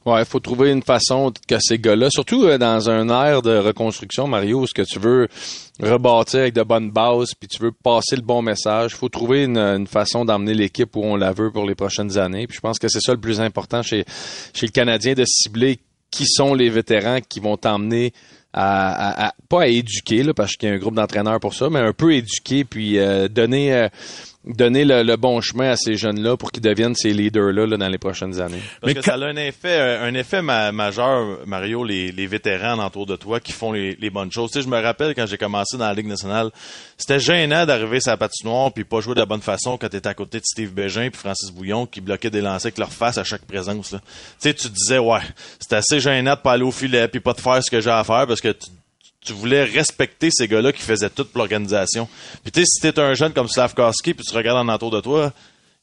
[0.04, 4.26] Ouais, faut trouver une façon que ces gars-là, surtout euh, dans un air de reconstruction,
[4.28, 5.28] Mario, ce que tu veux
[5.80, 9.60] rebâtir avec de bonnes bases, puis tu veux passer le bon message, faut trouver une,
[9.60, 12.48] une façon d'emmener l'équipe où on la veut pour les prochaines années.
[12.48, 14.04] Puis je pense que c'est ça le plus important chez,
[14.56, 15.78] chez le Canadien, de cibler
[16.10, 18.12] qui sont les vétérans qui vont t'emmener
[18.54, 21.54] à, à- à- pas à éduquer, là, parce qu'il y a un groupe d'entraîneurs pour
[21.54, 23.72] ça, mais un peu éduquer, puis euh, donner...
[23.74, 23.88] euh,
[24.44, 27.88] donner le, le bon chemin à ces jeunes-là pour qu'ils deviennent ces leaders-là là, dans
[27.88, 28.62] les prochaines années.
[28.82, 32.12] Parce Mais que quand- ça a un effet, euh, un effet ma- majeur, Mario, les,
[32.12, 34.50] les vétérans autour de toi qui font les, les bonnes choses.
[34.52, 36.50] Tu sais, je me rappelle quand j'ai commencé dans la Ligue nationale,
[36.98, 40.10] c'était gênant d'arriver sur la patinoire puis pas jouer de la bonne façon quand t'étais
[40.10, 43.20] à côté de Steve Bégin puis Francis Bouillon qui bloquaient des lancers avec leur face
[43.20, 43.92] à chaque présence.
[43.92, 44.00] là.
[44.00, 45.20] Tu sais, tu te disais, ouais,
[45.60, 47.92] c'est assez gênant de pas aller au filet puis pas de faire ce que j'ai
[47.92, 48.70] à faire parce que tu
[49.24, 52.08] tu voulais respecter ces gars-là qui faisaient tout pour l'organisation.
[52.44, 55.00] Puis tu sais, si t'es un jeune comme Slavkowski, puis tu regardes en entour de
[55.00, 55.32] toi,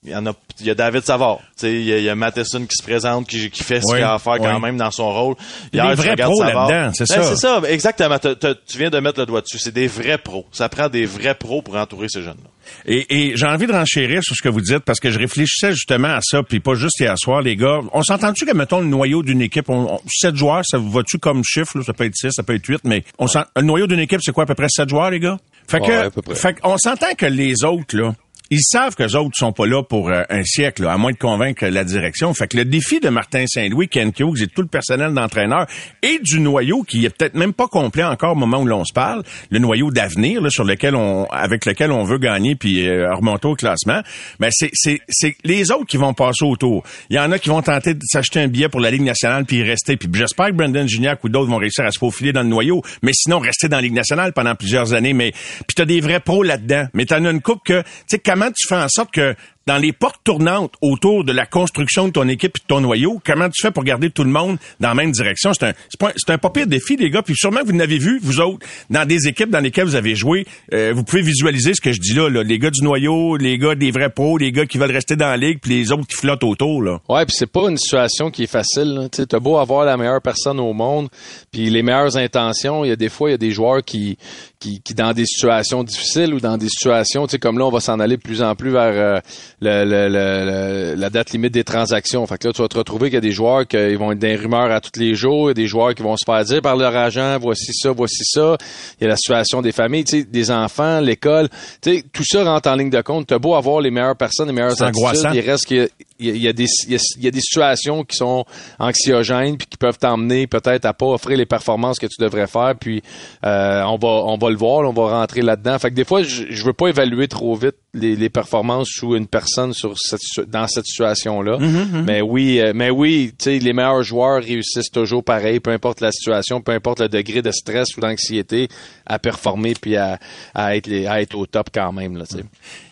[0.05, 2.05] il y en a, il y a David Savard, tu sais, il y, a- il
[2.05, 4.37] y a Matheson qui se présente, qui, qui fait ce Oui, qu'il a à faire
[4.39, 4.61] quand oui.
[4.63, 5.35] même dans son rôle.
[5.73, 6.69] Il y a Hier, des vrais pros Savard.
[6.71, 7.29] là-dedans, c'est Ben, ça.
[7.31, 8.19] C'est ça, exactement.
[8.19, 9.59] Tu viens de mettre le doigt dessus.
[9.59, 10.47] C'est des vrais pros.
[10.53, 12.49] Ça prend des vrais pros pour entourer ces jeunes-là.
[12.87, 15.73] Et, et j'ai envie de renchérir sur ce que vous dites parce que je réfléchissais
[15.73, 17.81] justement à ça, puis pas juste hier soir, les gars.
[17.93, 19.99] On s'entend-tu que, mettons, le noyau d'une équipe, on,
[20.35, 21.77] joueurs, ça vous va-tu comme chiffre?
[21.79, 21.85] là?
[21.85, 24.21] Ça peut être six, ça peut être huit, mais on s'en- le noyau d'une équipe,
[24.23, 25.39] c'est quoi, à peu près sept joueurs, les gars?
[25.67, 26.35] Fait Ouais, à que, peu près.
[26.35, 28.15] fait on s'entend que les autres, là,
[28.51, 31.13] ils savent que les autres sont pas là pour euh, un siècle, là, à moins
[31.13, 32.33] de convaincre la direction.
[32.33, 35.67] Fait que le défi de Martin Saint-Louis, Ken Hughes et tout le personnel d'entraîneur
[36.03, 38.93] et du noyau qui est peut-être même pas complet encore au moment où l'on se
[38.93, 43.49] parle, le noyau d'avenir sur lequel on, avec lequel on veut gagner puis euh, remonter
[43.49, 44.01] au classement,
[44.41, 46.85] ben c'est c'est c'est les autres qui vont passer autour.
[47.11, 49.45] Il y en a qui vont tenter de s'acheter un billet pour la Ligue nationale
[49.45, 49.97] puis y rester.
[49.97, 52.83] Puis j'espère que Brendan Gignac ou d'autres vont réussir à se faufiler dans le noyau,
[53.03, 55.13] mais sinon rester dans la Ligue nationale pendant plusieurs années.
[55.13, 56.87] Mais puis t'as des vrais pros là-dedans.
[56.95, 59.35] Mais t'en as une coupe que, tu sais, comment tu fais en sorte que
[59.68, 63.20] dans les portes tournantes autour de la construction de ton équipe et de ton noyau,
[63.22, 65.52] comment tu fais pour garder tout le monde dans la même direction?
[65.52, 65.72] C'est un,
[66.16, 67.20] c'est un pas pire défi, les gars.
[67.20, 70.14] Puis sûrement que vous n'avez vu, vous autres, dans des équipes dans lesquelles vous avez
[70.14, 72.42] joué, euh, vous pouvez visualiser ce que je dis là, là.
[72.42, 75.28] Les gars du noyau, les gars des vrais pros, les gars qui veulent rester dans
[75.28, 77.00] la ligue, puis les autres qui flottent autour, là.
[77.07, 79.11] Ouais, puis c'est pas une situation qui est facile.
[79.12, 81.09] Tu t'as beau avoir la meilleure personne au monde,
[81.52, 84.16] puis les meilleures intentions, il y a des fois il y a des joueurs qui,
[84.61, 87.70] qui, qui dans des situations difficiles ou dans des situations, tu sais, comme là, on
[87.70, 89.20] va s'en aller de plus en plus vers euh,
[89.61, 92.27] le, le- le- la date limite des transactions.
[92.27, 94.12] Fait que là, tu vas te retrouver qu'il y a des joueurs qui ils vont
[94.12, 96.25] être des rumeurs à tous les jours, il y a des joueurs qui vont se
[96.25, 98.57] faire dire par leur agent, voici ça, voici ça.
[99.01, 101.49] Il y a la situation des familles, tu sais, des enfants, l'école,
[101.83, 103.27] tu sais, tout ça rentre en ligne de compte.
[103.27, 105.88] T'as beau avoir les meilleures personnes, les meilleures attitudes, il reste qu'il y a-
[106.21, 108.44] y, y des il y a, des situations qui sont
[108.79, 112.75] anxiogènes puis qui peuvent t'emmener peut-être à pas offrir les performances que tu devrais faire
[112.79, 113.03] puis
[113.44, 116.23] euh, on va on va le voir on va rentrer là-dedans fait que des fois
[116.23, 120.21] je, je veux pas évaluer trop vite les, les performances sous une personne sur cette
[120.21, 121.59] situ- dans cette situation là
[122.07, 126.61] mais oui euh, mais oui les meilleurs joueurs réussissent toujours pareil peu importe la situation
[126.61, 128.69] peu importe le degré de stress ou d'anxiété
[129.07, 130.19] à performer puis à,
[130.55, 132.25] à être les- à être au top quand même là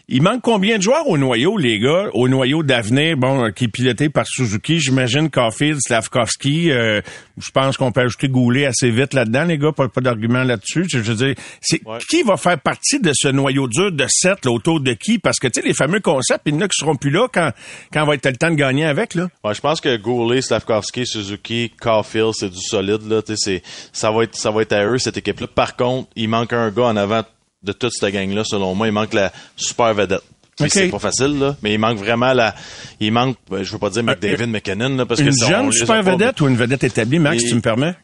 [0.09, 2.11] Il manque combien de joueurs au noyau, les gars?
[2.15, 6.71] Au noyau d'avenir, bon, euh, qui est piloté par Suzuki, j'imagine Caulfield, Slavkovski.
[6.71, 7.01] euh,
[7.39, 9.73] je pense qu'on peut ajouter Goulet assez vite là-dedans, les gars.
[9.73, 10.85] Pas, pas d'argument là-dessus.
[10.89, 11.99] Je, veux dire, c'est Ouais.
[12.09, 15.19] qui va faire partie de ce noyau dur de 7 là, autour de qui?
[15.19, 17.27] Parce que, tu sais, les fameux concepts, il y en a qui seront plus là
[17.33, 17.51] quand,
[17.93, 19.27] quand va être le temps de gagner avec, là.
[19.43, 23.23] Ouais, je pense que Goulet, Slavkovski, Suzuki, Caulfield, c'est du solide là.
[23.23, 25.49] Tu sais, c'est ça va être ça va être à eux cette équipe-là.
[25.49, 27.25] Par contre, il manque un gars en avant
[27.67, 28.87] de toute cette gang-là, selon moi.
[28.87, 30.23] Il manque la super vedette.
[30.57, 30.73] Puis Ok.
[30.73, 32.55] C'est pas facile là, mais il manque vraiment la.
[32.99, 35.73] Il manque, ben, je veux pas dire McDavid, McKinnon là, parce Une que on jeune
[35.73, 37.95] super vedette ou une vedette établie, Max, Et- tu me permets?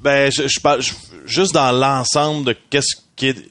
[0.00, 0.92] Ben, je, je parle je-
[1.26, 2.94] juste dans l'ensemble de qu'est-ce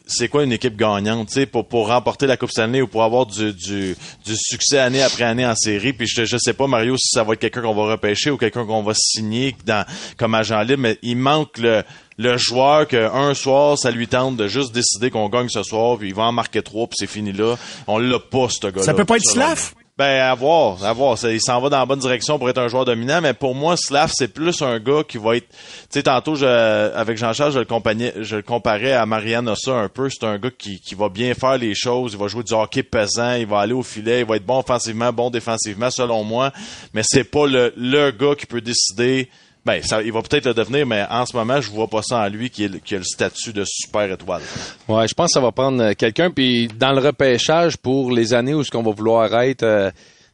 [0.08, 3.04] c'est quoi une équipe gagnante, tu sais, pour, pour remporter la Coupe Stanley ou pour
[3.04, 5.94] avoir du, du, du succès année après année en série.
[5.94, 8.38] Puis je, je sais pas, Mario, si ça va être quelqu'un qu'on va repêcher ou
[8.38, 9.86] quelqu'un qu'on va signer dans,
[10.18, 11.84] comme agent libre, mais il manque le,
[12.20, 15.98] le joueur que un soir, ça lui tente de juste décider qu'on gagne ce soir,
[15.98, 17.56] puis il va en marquer trois, puis c'est fini là.
[17.88, 18.84] On l'a pas, ce gars-là.
[18.84, 19.24] Ça peut pas être.
[19.24, 19.74] Slav?
[19.98, 21.18] Ben, à voir, à voir.
[21.18, 23.56] Ça, Il s'en va dans la bonne direction pour être un joueur dominant, mais pour
[23.56, 25.48] moi, Slav, c'est plus un gars qui va être...
[25.50, 25.56] Tu
[25.90, 30.10] sais, tantôt, je, avec Jean-Charles, je le, je le comparais à Marianne Ossa un peu.
[30.10, 32.84] C'est un gars qui, qui va bien faire les choses, il va jouer du hockey
[32.84, 36.52] pesant, il va aller au filet, il va être bon offensivement, bon défensivement, selon moi,
[36.94, 39.30] mais c'est pas le, le gars qui peut décider...
[39.70, 42.20] Ben, ça, il va peut-être le devenir, mais en ce moment, je vois pas ça
[42.22, 44.42] en lui qui, est le- qui a le statut de super étoile.
[44.88, 46.32] Ouais, je pense que ça va prendre euh, quelqu'un.
[46.32, 49.92] Puis dans le repêchage pour les années où ce qu'on va vouloir être euh,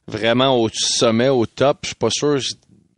[0.08, 2.38] vraiment au sommet, au top, je suis pas sûr.
[2.39, 2.54] je-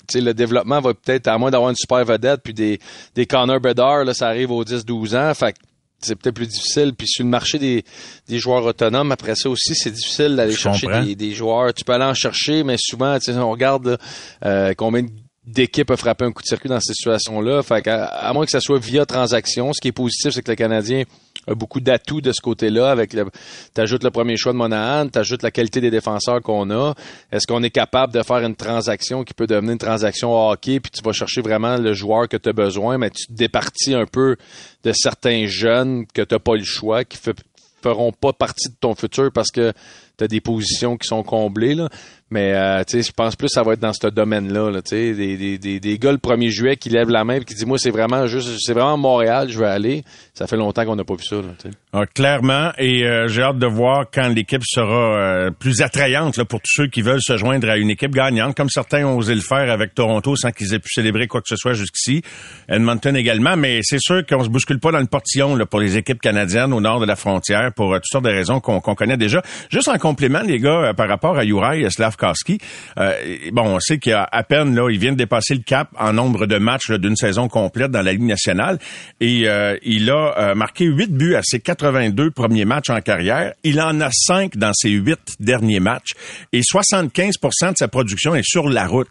[0.10, 2.80] tu sais, le développement va peut-être, à moins d'avoir une super vedette, puis des,
[3.15, 5.34] des Connor Bedard, là, ça arrive aux 10-12 ans.
[5.34, 5.58] Fait que
[6.00, 6.93] c'est peut-être plus difficile.
[6.95, 7.84] Puis sur le marché des,
[8.30, 11.73] des joueurs autonomes, après ça aussi, c'est difficile d'aller chercher des, des joueurs.
[11.73, 13.97] Tu peux aller en chercher, mais souvent, tu sais, on regarde là,
[14.45, 15.04] euh, combien
[15.47, 17.63] d'équipes a frappé un coup de circuit dans ces situations-là.
[17.63, 20.55] Fait à moins que ça soit via transaction, ce qui est positif, c'est que le
[20.55, 21.03] Canadien
[21.47, 22.91] a beaucoup d'atouts de ce côté-là.
[22.91, 23.25] Avec le,
[23.73, 26.93] t'ajoutes le premier choix de Monahan, t'ajoutes la qualité des défenseurs qu'on a.
[27.31, 30.91] Est-ce qu'on est capable de faire une transaction qui peut devenir une transaction hockey, puis
[30.91, 34.05] tu vas chercher vraiment le joueur que tu as besoin, mais tu te départis un
[34.05, 34.36] peu
[34.83, 37.38] de certains jeunes que tu pas le choix, qui fe-
[37.81, 39.71] feront pas partie de ton futur parce que
[40.17, 41.75] tu as des positions qui sont comblées.
[41.75, 41.89] Là.
[42.29, 44.69] Mais euh, je pense plus que ça va être dans ce domaine-là.
[44.69, 47.53] Là, des, des, des, des gars le 1er juillet qui lèvent la main et qui
[47.53, 50.03] disent Moi, c'est vraiment juste c'est vraiment Montréal, je veux aller.
[50.33, 51.37] Ça fait longtemps qu'on n'a pas vu ça.
[51.37, 51.71] Là.
[51.93, 56.45] Ah, clairement, et euh, j'ai hâte de voir quand l'équipe sera euh, plus attrayante là,
[56.45, 59.33] pour tous ceux qui veulent se joindre à une équipe gagnante, comme certains ont osé
[59.33, 62.23] le faire avec Toronto sans qu'ils aient pu célébrer quoi que ce soit jusqu'ici.
[62.67, 65.95] Edmonton également, mais c'est sûr qu'on se bouscule pas dans le portillon là, pour les
[65.95, 69.17] équipes canadiennes au nord de la frontière pour euh, toutes sortes de raisons qu'on connaît
[69.17, 69.41] déjà.
[69.69, 71.83] Juste en complément, les gars, euh, par rapport à Juraj
[72.99, 73.13] Euh,
[73.51, 75.89] bon, on sait qu'il y a à peine là, il vient de dépasser le cap
[75.97, 78.80] en nombre de matchs d'une saison complète dans la Ligue nationale,
[79.19, 83.53] et euh, il a euh, marqué 8 buts à ses 82 premiers matchs en carrière.
[83.63, 86.12] Il en a 5 dans ses 8 derniers matchs,
[86.53, 89.08] et 75% de sa production est sur la route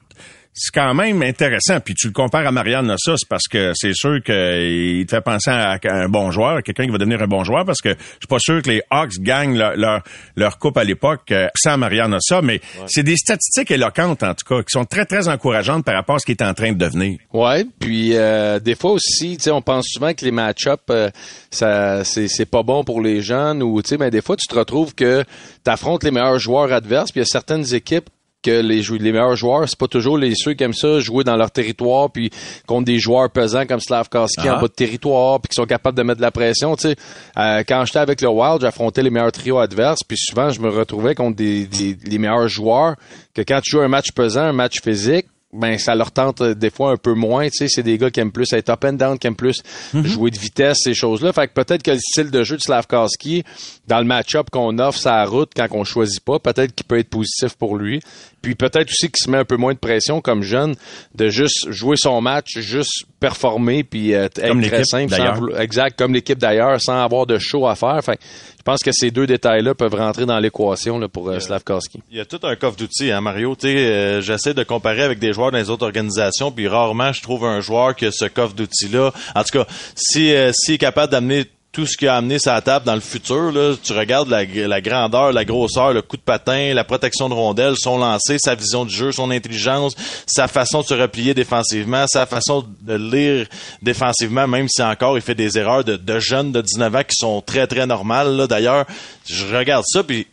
[0.57, 1.81] c'est quand même intéressant.
[1.81, 5.51] Puis tu le compares à Marianne Nossas parce que c'est sûr qu'il te fait penser
[5.51, 7.95] à un bon joueur, à quelqu'un qui va devenir un bon joueur parce que je
[8.21, 10.03] suis pas sûr que les Hawks gagnent leur, leur,
[10.35, 14.47] leur coupe à l'époque euh, sans Marianne Nossas, mais c'est des statistiques éloquentes en tout
[14.49, 16.79] cas qui sont très très encourageantes par rapport à ce qu'il est en train de
[16.79, 17.19] devenir.
[17.35, 21.11] Ouais, puis euh, des fois aussi, tu sais, on pense souvent que les match-up, euh,
[21.51, 24.47] ça, c'est, c'est pas bon pour les jeunes ou tu sais, mais des fois tu
[24.47, 28.09] te retrouves que tu affrontes les meilleurs joueurs adverses, puis il y a certaines équipes
[28.47, 31.37] que les, les meilleurs joueurs, c'est pas toujours les ceux qui aiment ça jouer dans
[31.37, 32.31] leur territoire puis
[32.67, 36.03] contre des joueurs pesants comme Slavkovski en bas de territoire puis qui sont capables de
[36.03, 36.77] mettre de la pression.
[36.77, 36.97] Tu sais,
[37.39, 40.69] Euh, quand j'étais avec le Wild, j'affrontais les meilleurs trios adverses puis souvent je me
[40.71, 42.95] retrouvais contre des, des- les meilleurs joueurs
[43.35, 46.55] que quand tu joues un match pesant, un match physique ben ça leur tente euh,
[46.55, 48.85] des fois un peu moins, tu sais, c'est des gars qui aiment plus être up
[48.85, 49.63] and down, qui aiment plus
[49.95, 51.33] jouer de vitesse, ces choses-là.
[51.33, 53.45] Fait que peut-être que le style de jeu de Slavkovski,
[53.87, 57.11] dans le match-up qu'on offre sa route quand on choisit pas, peut-être qu'il peut être
[57.11, 58.01] positif pour lui.
[58.43, 60.77] Puis peut-être aussi qu'il se met un peu moins de pression comme jeune,
[61.15, 65.15] de juste jouer son match, juste performer, puis euh, être Comme très simple.
[65.15, 67.99] sans exact, comme l'équipe d'ailleurs, sans avoir de show à faire.
[68.05, 68.23] Fait que
[68.67, 72.03] je pense que ces deux détails-là peuvent rentrer dans l'équation là, pour euh, Slavkovski.
[72.11, 73.55] Il y a tout un coffre d'outils, hein, Mario.
[73.55, 77.13] Tu sais, euh, j'essaie de comparer avec des joueurs dans les autres organisations, puis rarement
[77.13, 79.13] je trouve un joueur qui a ce coffre d'outils-là.
[79.35, 81.45] En tout cas, si euh, s'il est capable d'amener
[81.77, 84.47] tout ce qu'il a amené sa table dans le futur, là, tu regardes la,
[84.81, 88.87] grandeur, la grosseur, le coup de patin, la protection de rondelle, son lancer, sa vision
[88.87, 89.95] du jeu, son intelligence,
[90.27, 93.47] sa façon de se replier défensivement, sa façon de lire
[93.83, 97.15] défensivement, même si encore il fait des erreurs de, de jeunes de 19 ans qui
[97.15, 98.47] sont très très normales.
[98.49, 98.87] D'ailleurs,
[99.27, 100.27] je regarde ça puis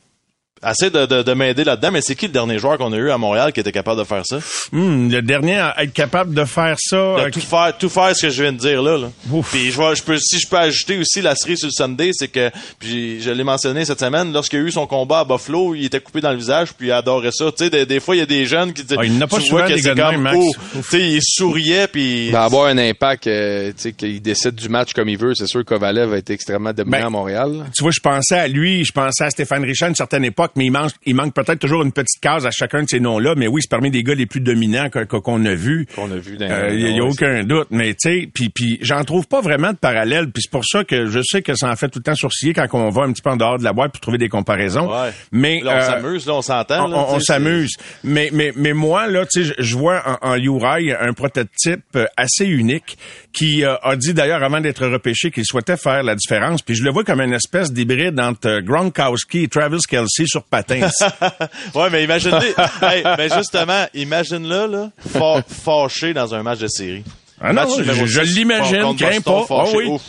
[0.64, 3.12] Assez de, de, de m'aider là-dedans, mais c'est qui le dernier joueur qu'on a eu
[3.12, 4.38] à Montréal qui était capable de faire ça?
[4.72, 6.96] Hum, le dernier à être capable de faire ça.
[6.96, 8.98] De euh, tout faire, tout faire ce que je viens de dire là.
[8.98, 9.08] là.
[9.52, 12.12] Puis je, vois, je peux, si je peux ajouter aussi la série sur le Sunday,
[12.14, 12.50] c'est que,
[12.80, 16.00] puis je l'ai mentionné cette semaine, lorsqu'il a eu son combat à Buffalo, il était
[16.00, 17.46] coupé dans le visage, puis il adorait ça.
[17.52, 19.28] Tu sais, des, des fois il y a des jeunes qui disent, Ah, il n'a
[19.28, 20.38] pas tu souvent vois que des c'est comme, Max.
[20.40, 24.56] oh, tu sais, il souriait, puis va avoir un impact, euh, tu sais, qu'il décide
[24.56, 25.36] du match comme il veut.
[25.36, 27.66] C'est sûr que Kovalev a été extrêmement dominant Ben, à Montréal.
[27.76, 30.52] tu vois, je pensais à lui, je pensais à Stéphane Richard à une certaine époque,
[30.56, 33.34] mais il manque, il manque peut-être toujours une petite case à chacun de ces noms-là.
[33.36, 35.88] Mais oui, c'est parmi des gars les plus dominants qu'on a vus.
[35.96, 38.78] Qu'on a vu Euh, Il y a, ouais, aucun doute, mais tu sais, puis puis
[38.82, 41.70] j'en trouve pas vraiment de parallèle, puis c'est pour ça que je sais que ça
[41.70, 43.64] en fait tout le temps sourciller quand on va un petit peu en dehors de
[43.64, 44.90] la boîte pour trouver des comparaisons.
[44.92, 45.10] Ouais.
[45.32, 46.92] Mais Là, on euh, s'amuse, là, on s'entend.
[46.92, 47.72] on, s'amuse.
[48.04, 51.84] Mais, mais, mais moi, là, tu sais, je- je vois en, en Uri un prototype
[51.96, 52.98] euh, assez unique
[53.34, 56.62] qui euh, a dit d'ailleurs avant d'être repêché qu'il souhaitait faire la différence.
[56.62, 60.44] Puis je le vois comme une espèce d'hybride entre euh, Gronkowski et Travis Kelsey sur
[60.44, 60.88] patins.
[61.76, 62.32] Ouais, mais imagine
[62.82, 67.04] hey, mais justement, imagine-le, là, fâché dans un match de série.
[67.42, 69.46] Ah non, Match je- l'imagine, crains pas.
[69.76, 69.86] Oui.
[69.88, 70.02] Ouf.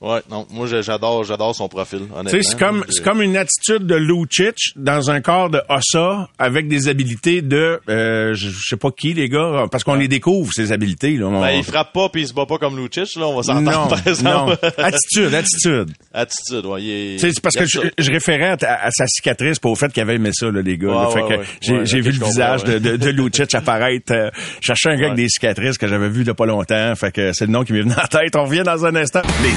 [0.00, 2.00] Ouais, non, moi j'adore, j'adore son profil.
[2.00, 2.30] Tu Honnêtement.
[2.30, 6.68] sais, c'est comme, c'est comme une attitude de Lucic dans un corps de Ossa avec
[6.68, 10.72] des habilités de, euh, je, sais pas qui, les gars, parce qu'on les découvre, ces
[10.72, 11.16] habilités.
[11.16, 11.26] Là.
[11.26, 13.54] On- Ben, il frappe pas puis il se bat pas comme Lucic, là, on va
[13.54, 14.10] non, s'entendre par non.
[14.52, 14.58] exemple.
[14.78, 15.90] Attitude, attitude.
[16.12, 18.90] Attitude, ouais, il est- Tu sais, c'est parce il que je, je référais à, à
[18.90, 20.88] sa cicatrice pour au fait qu'il avait aimé ça, là, les gars.
[20.88, 21.08] là.
[21.08, 21.46] Ouais, fait ouais, que ouais.
[21.60, 22.80] j'ai, Ouais, j'ai ok, vu le visage ouais.
[22.80, 24.12] de, de, de Lucic apparaître.
[24.12, 24.30] euh,
[24.60, 26.94] je cherchais un gars avec des cicatrices que j'avais vu de pas longtemps.
[26.96, 28.34] Fait que c'est le nom qui m'est venu en tête.
[28.36, 29.22] On revient dans un instant.
[29.42, 29.56] Les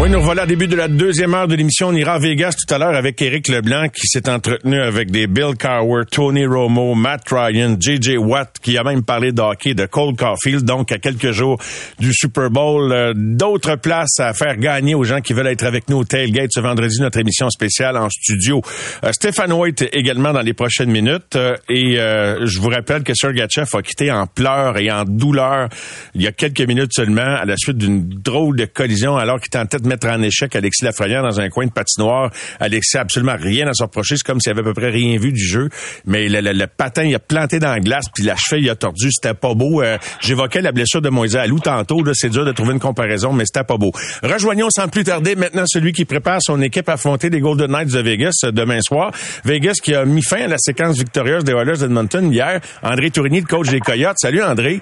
[0.00, 1.88] Oui, nous revoilà au début de la deuxième heure de l'émission.
[1.88, 5.26] On ira à Vegas tout à l'heure avec Éric Leblanc qui s'est entretenu avec des
[5.26, 8.16] Bill Cowher, Tony Romo, Matt Ryan, J.J.
[8.16, 10.64] Watt qui a même parlé de hockey de Cole Caulfield.
[10.64, 11.60] Donc, à quelques jours
[11.98, 15.90] du Super Bowl, euh, d'autres places à faire gagner aux gens qui veulent être avec
[15.90, 18.62] nous au Tailgate ce vendredi, notre émission spéciale en studio.
[19.04, 21.36] Euh, Stéphane White également dans les prochaines minutes.
[21.36, 25.68] Euh, et euh, je vous rappelle que Sergachev a quitté en pleurs et en douleur
[26.14, 29.50] il y a quelques minutes seulement à la suite d'une drôle de collision alors qu'il
[29.50, 32.30] tentait de fait mettre en échec Alexis Lafrenière dans un coin de patinoire.
[32.58, 34.16] Alexis a absolument rien à se reprocher.
[34.16, 35.68] C'est comme s'il avait à peu près rien vu du jeu.
[36.06, 38.70] Mais le, le- le patin, il a planté dans la glace, puis la cheville, il
[38.70, 39.10] a tordu.
[39.12, 39.82] C'était pas beau.
[39.82, 42.02] Euh, J'évoquais la blessure de Moïse Alou tantôt.
[42.02, 43.90] Là, c'est dur de trouver une comparaison, mais c'était pas beau.
[44.22, 47.92] Rejoignons sans plus tarder maintenant celui qui prépare son équipe à affronter les Golden Knights
[47.92, 49.12] de Vegas euh, demain soir.
[49.44, 52.60] Vegas qui a mis fin à la séquence victorieuse des Oilers d'Edmonton hier.
[52.82, 54.16] André Tourigny, le coach des Coyotes.
[54.18, 54.80] Salut André.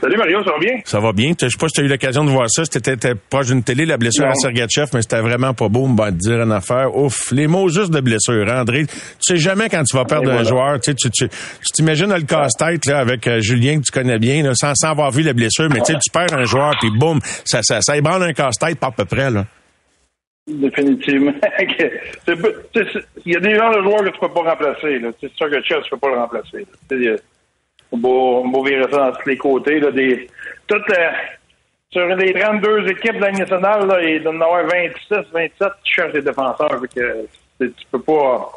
[0.00, 0.80] Salut Mario, ça va bien?
[0.84, 1.32] Ça va bien.
[1.40, 2.64] Je sais pas si tu as eu l'occasion de voir ça.
[2.64, 4.32] C'était proche d'une télé, la blessure Non.
[4.32, 6.96] à Sergachev, mais c'était vraiment pas beau, on va te dire une affaire.
[6.96, 8.86] Ouf, les mots juste de blessure, hein, André.
[8.86, 10.80] Tu sais jamais quand tu vas perdre un joueur.
[10.80, 10.94] Tu
[11.74, 15.10] t'imagines le casse-tête là, avec euh, Julien que tu connais bien, là, sans, sans avoir
[15.12, 18.32] vu la blessure, mais tu perds un joueur, puis boum, ça, ça, ça ébranle un
[18.32, 19.30] casse-tête pas à peu près.
[19.30, 19.46] Là.
[20.46, 21.32] Définitivement.
[22.26, 25.00] Il y a des gens de joueurs que tu peux pas remplacer.
[25.20, 26.66] C'est sûr que Chess, tu peux pas le remplacer.
[27.92, 29.80] On va, on virer ça dans tous les côtés.
[29.80, 30.28] Là, des,
[30.66, 30.92] toutes,
[31.90, 36.12] sur les 32 équipes de la nationale, il doit en avoir 26, 27 qui cherchent
[36.12, 36.80] des défenseurs.
[36.94, 37.26] Que,
[37.60, 38.50] tu peux pas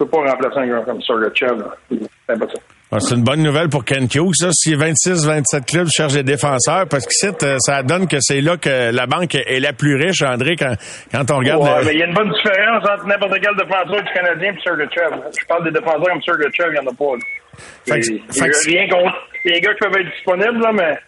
[0.00, 1.58] peux pas remplacer un gars comme Sergachev.
[1.58, 1.76] là.
[1.90, 2.62] C'est impossible.
[2.92, 4.48] Ah, C'est une bonne nouvelle pour Ken Hughes, ça.
[4.52, 7.12] Si 26-27 clubs cherchent des défenseurs, parce que
[7.60, 10.74] ça donne que c'est là que la banque est la plus riche, André, quand,
[11.12, 11.62] quand on regarde...
[11.62, 14.52] Ouais, le- mais il y a une bonne différence entre n'importe quel défenseur du Canadien
[14.52, 15.16] et Sergachev.
[15.40, 17.04] Je parle des défenseurs comme Sergachev, il n'y en a pas.
[17.86, 20.10] Fait que- Et- fait que- il y a rien contre les gars qui peuvent être
[20.12, 20.98] disponibles, là, mais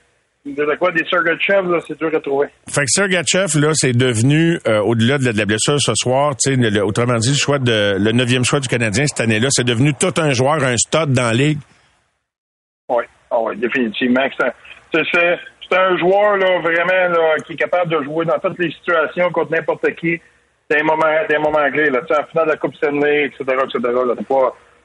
[0.54, 2.46] de quoi des Sergachev, là, c'est dur à trouver.
[2.70, 6.36] Fait que Sergachev, là, c'est devenu, euh, au-delà de la, de la blessure ce soir,
[6.36, 9.64] tu sais, autrement dit, le choix de, le neuvième choix du Canadien cette année-là, c'est
[9.64, 11.58] devenu tout un joueur, un stud dans la ligue.
[12.92, 14.26] Oui, ah définitivement.
[14.92, 17.14] C'est un, joueur là, vraiment
[17.46, 20.20] qui est capable de jouer dans toutes les situations contre n'importe qui.
[20.70, 21.88] C'est un moment, c'est un moment clé.
[21.88, 22.00] Là.
[22.00, 23.80] En finale de la Coupe Stanley, etc., etc.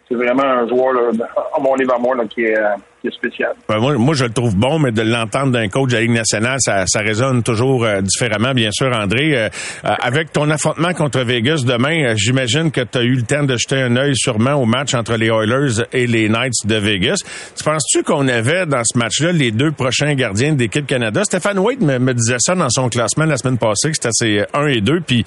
[0.08, 1.12] C'est, vraiment un joueur,
[1.54, 3.54] à mon livre à moi, qui, est, euh, qui est spécial.
[3.70, 6.12] Ben, moi, moi, je le trouve bon, mais de l'entendre d'un coach de la Ligue
[6.12, 9.38] nationale, ça, ça résonne toujours euh, différemment, bien sûr, André.
[9.38, 9.50] Euh,
[9.86, 13.44] euh, avec ton affrontement contre Vegas demain, euh, j'imagine que tu as eu le temps
[13.44, 17.18] de jeter un œil sûrement au match entre les Oilers et les Knights de Vegas.
[17.56, 21.24] Tu penses-tu qu'on avait dans ce match-là les deux prochains gardiens de l'équipe Canada?
[21.24, 24.44] Stéphane Waite me, me disait ça dans son classement la semaine passée, que c'était ses
[24.54, 25.26] 1 et 2, puis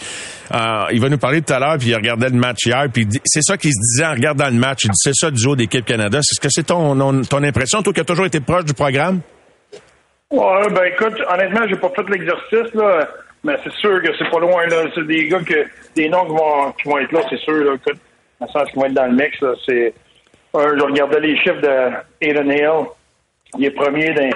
[0.54, 3.06] euh, il va nous parler tout à l'heure, puis il regardait le match hier, puis
[3.24, 4.80] c'est ça qu'il se disait en regardant le match.
[4.85, 6.20] Il dit, c'est ça du jour d'équipe Canada.
[6.22, 8.75] C'est ce que c'est ton, ton, ton impression, toi qui as toujours été proche du
[8.75, 9.20] programme?
[10.31, 13.09] Ouais, ben écoute, honnêtement, j'ai pas fait l'exercice, là,
[13.42, 14.85] mais c'est sûr que c'est pas loin, là.
[14.94, 15.64] C'est des gars que,
[15.96, 17.75] des noms qui vont, qui vont être là, c'est sûr, là.
[17.75, 18.01] Écoute,
[18.40, 19.37] dans sens vont être dans le mix.
[19.66, 19.92] C'est,
[20.55, 22.87] je regardais les chiffres de Hill.
[23.59, 24.31] Il est premier dans,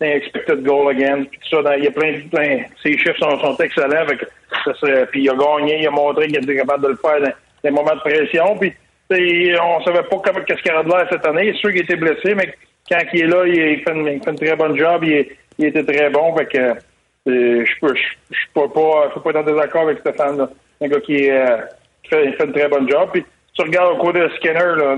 [0.00, 1.62] dans expected goal against, puis ça.
[1.62, 4.04] dans- il y a plein, plein, ses chiffres sont, excellents,
[5.12, 7.70] puis il a gagné, il a montré qu'il était capable de le faire dans des
[7.70, 8.72] moments de pression, puis,
[9.10, 11.52] on savait pas comment, qu'est-ce qu'il avait de l'air cette année.
[11.52, 12.54] C'est sûr qu'il était blessé, mais
[12.90, 16.46] quand il est là, il fait une, très bonne job, il, était très bon, fait
[16.46, 20.48] que, euh, je peux, je, peux pas, pas être en désaccord avec Stéphane.
[20.80, 21.58] Un gars qui, euh,
[22.08, 24.96] fait, fait une très bonne job, puis tu regardes au côté de Skinner, là,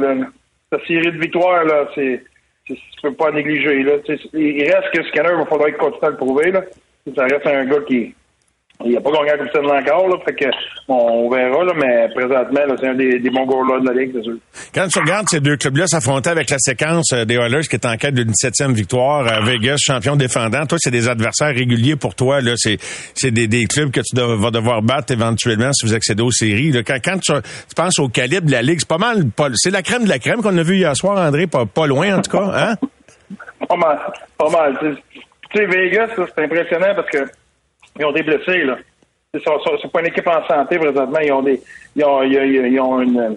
[0.72, 2.22] sa série de victoires, là, c'est,
[2.66, 6.16] tu peux pas négliger, il reste que Skinner, il va falloir qu'il continue à le
[6.16, 6.62] prouver, là.
[7.16, 8.14] Ça reste un gars qui,
[8.84, 10.44] il n'a pas gagné la Coupe Stanley encore, là, fait que
[10.86, 14.00] on, on verra, là, mais présentement, là, c'est un des, des bons goalers de la
[14.00, 14.36] Ligue, c'est sûr.
[14.74, 17.86] Quand tu regardes ces deux clubs-là s'affronter avec la séquence euh, des Oilers qui est
[17.86, 22.14] en quête d'une septième victoire, euh, Vegas, champion défendant, toi, c'est des adversaires réguliers pour
[22.14, 22.40] toi.
[22.40, 22.78] Là, c'est
[23.14, 26.70] c'est des, des clubs que tu vas devoir battre éventuellement si vous accédez aux séries.
[26.70, 26.82] Là.
[26.84, 29.24] Quand, quand tu, tu penses au calibre de la Ligue, c'est pas mal.
[29.54, 32.16] C'est la crème de la crème qu'on a vu hier soir, André, pas, pas loin
[32.16, 32.52] en tout cas.
[32.54, 32.74] Hein?
[33.68, 33.98] Pas mal,
[34.38, 34.78] pas mal.
[34.80, 35.02] Tu sais,
[35.50, 37.18] Tu sais, Vegas, là, c'est impressionnant parce que
[37.98, 38.76] ils ont des blessés, là.
[39.34, 41.18] C'est pas une équipe en santé présentement.
[41.20, 41.60] Ils ont des,
[41.94, 43.36] ils ont,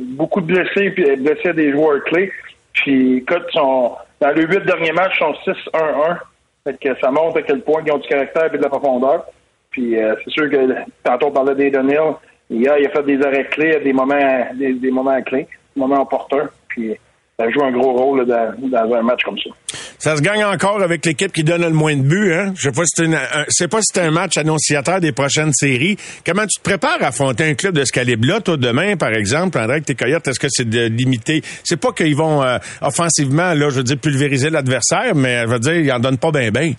[0.00, 2.32] beaucoup de blessés, puis blessés des joueurs clés.
[2.72, 6.18] Puis, écoute, sont, dans les huit derniers matchs, ils sont 6-1-1.
[6.64, 9.24] Fait que ça montre à quel point ils ont du caractère et de la profondeur.
[9.70, 12.14] Puis, euh, c'est sûr que tantôt on parlait des Hill.
[12.50, 16.02] Hier, il a fait des arrêts clés à des moments, des, moments clés, des moments
[16.02, 16.48] opportuns.
[16.68, 16.94] Puis,
[17.38, 19.50] ça joue un gros rôle dans un match comme ça.
[19.98, 22.32] Ça se gagne encore avec l'équipe qui donne le moins de buts.
[22.32, 22.52] Hein?
[22.56, 25.96] Je sais pas si c'est un, pas si c'est un match annonciateur des prochaines séries.
[26.24, 29.58] Comment tu te prépares à affronter un club de ce calibre-là, toi, demain, par exemple,
[29.58, 31.42] André, avec tes Coyotes, est-ce que c'est de limiter?
[31.64, 35.58] C'est pas qu'ils vont euh, offensivement, là, je veux dire, pulvériser l'adversaire, mais je veux
[35.58, 36.72] dire, ils en donnent pas bien, bien.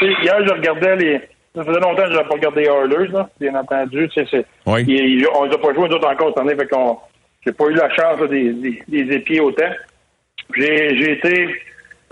[0.00, 1.20] Hier, je regardais les.
[1.54, 4.08] Ça faisait longtemps que je n'avais pas regardé les Oilers, là, bien entendu.
[4.14, 4.84] Sais, c'est- Oui.
[4.88, 6.96] ils- on les a pas joués, nous autres, encore cette année, fait qu'on.
[7.44, 9.68] J'ai pas eu la chance là, des, des, des épiers autant.
[10.56, 11.48] J'ai j'ai été.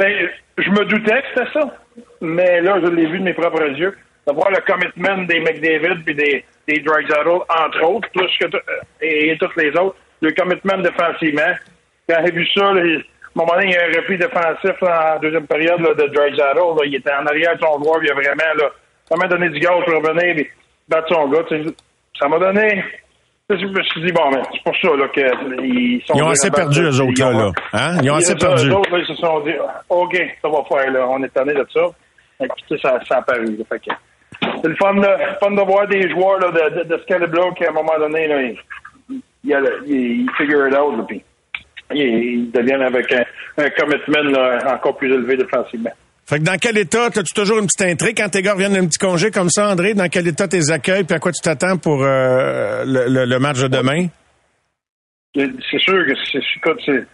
[0.00, 1.76] Ben, je me doutais que c'était ça.
[2.22, 3.94] Mais là, je l'ai vu de mes propres yeux.
[4.26, 8.60] De voir le commitment des McDavid puis des, des Drysdale, entre autres, plus que euh,
[9.02, 9.96] et, et tous les autres.
[10.22, 11.53] Le commitment défensivement.
[12.09, 13.03] Quand j'ai vu ça, à un
[13.34, 16.82] moment donné, il y a un repli défensif là, en deuxième période là, de là.
[16.86, 18.70] Il était en arrière de son joueur, il a vraiment là,
[19.11, 20.51] vraiment donné du gaz pour revenir et
[20.88, 21.44] battre son gars.
[22.18, 22.82] Ça m'a donné.
[23.57, 26.14] Je me suis dit, bon, mais c'est pour ça là, qu'ils sont.
[26.14, 27.53] Ils ont assez perdu, eux autres, là, là.
[27.72, 27.98] Hein?
[28.03, 28.68] Ils ont assez perdu.
[28.68, 29.53] Eux autres, là, ils se sont dit,
[29.88, 31.07] OK, ça va faire, là.
[31.09, 31.80] On est tanné de ça.
[32.42, 33.44] Et puis, tu sais, ça, ça a paru.
[33.57, 33.64] là.
[33.68, 33.90] Fait que
[34.62, 35.07] c'est le fun de,
[35.40, 37.98] fun de voir des joueurs là, de, de, de ce calibre-là qui, à un moment
[37.98, 38.57] donné, là, ils,
[39.11, 41.22] ils, ils, ils figure it out, là, puis
[41.92, 43.24] ils, ils deviennent avec un,
[43.59, 45.90] un commitment là, encore plus élevé défensivement.
[46.31, 48.87] Fait que dans quel état, as-tu toujours une petite intrigue quand tes gars reviennent d'un
[48.87, 49.95] petit congé comme ça, André?
[49.95, 53.66] Dans quel état tes accueils, puis à quoi tu t'attends pour euh, le, match de
[53.66, 54.07] demain?
[55.35, 56.39] C'est sûr que c'est
[56.85, 57.07] tu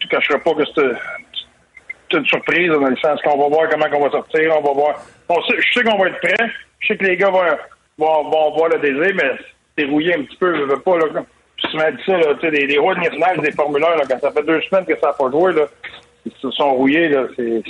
[0.00, 4.04] tu cacheras pas que c'est une surprise dans le sens qu'on va voir comment on
[4.04, 5.02] va sortir, on va voir.
[5.28, 6.48] Je sais qu'on va être prêt.
[6.80, 7.44] Je sais que les gars vont,
[7.98, 9.32] vont, vont voir le désir, mais
[9.76, 10.56] c'est rouillé un petit peu.
[10.56, 11.04] Je veux pas là.
[11.70, 14.30] souvent dit ça, là, tu des, des rois de nationales, des formulaires, là, quand ça
[14.30, 15.66] fait deux semaines que ça n'a pas joué, là,
[16.26, 17.26] ils se sont rouillés, là.
[17.36, 17.62] C'est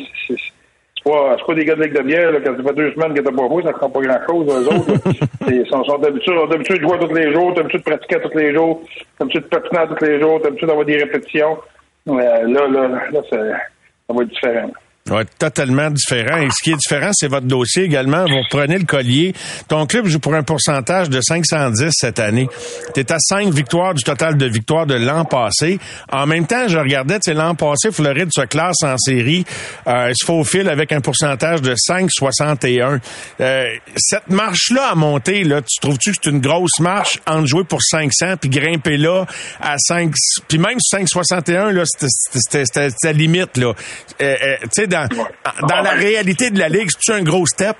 [1.05, 3.21] pas, pas des gars de ligue de bière, là, quand ça fait deux semaines que
[3.21, 4.93] t'as pas joué, ça ne fera pas grand-chose, eux autres.
[4.93, 5.17] là.
[5.51, 8.39] Ils sont, sont d'habitude, sont d'habitude de jouer tous les jours, d'habitude de pratiquer tous
[8.39, 8.83] les jours,
[9.19, 11.59] d'habitude de patiner tous les jours, d'habitude d'avoir des répétitions.
[12.07, 14.71] Mais euh, là, là, là, ça, ça va être différent.
[15.11, 16.37] Ouais, totalement différent.
[16.37, 18.25] Et ce qui est différent, c'est votre dossier également.
[18.25, 19.35] Vous reprenez le collier.
[19.67, 22.49] Ton club joue pour un pourcentage de 510 cette année.
[22.95, 25.81] Tu à 5 victoires du total de victoires de l'an passé.
[26.13, 29.45] En même temps, je regardais, sais, l'an passé, Floride se classe en série,
[29.89, 33.01] euh, se faufile avec un pourcentage de 5,61.
[33.41, 37.65] Euh, cette marche-là à monter, là, tu trouves-tu que c'est une grosse marche entre jouer
[37.65, 39.27] pour 500 puis grimper là
[39.61, 40.13] à 5,
[40.47, 43.73] puis même 5,61, là, c'était- la limite, là.
[44.21, 44.57] Euh, euh,
[44.93, 47.77] dans, la réalité de la Ligue, c'est-tu un gros step?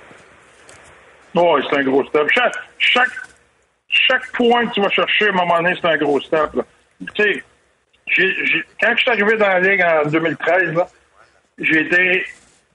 [1.35, 2.27] Oui, c'est un gros step.
[2.77, 6.49] Chaque, point que tu vas chercher, à un moment donné, c'est un gros step.
[7.15, 7.43] Tu sais,
[8.81, 10.87] quand je suis arrivé dans la Ligue en 2013, là,
[11.59, 12.25] j'ai été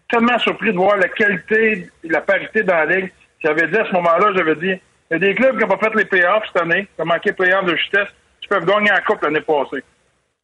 [0.09, 3.12] tellement surpris de voir la qualité la parité dans la Ligue.
[3.43, 4.80] J'avais dit à ce moment-là, j'avais dit,
[5.11, 7.07] il y a des clubs qui n'ont pas fait les playoffs cette année, qui ont
[7.07, 8.09] manqué les playoffs de justesse,
[8.41, 9.84] qui peuvent gagner en coupe l'année passée.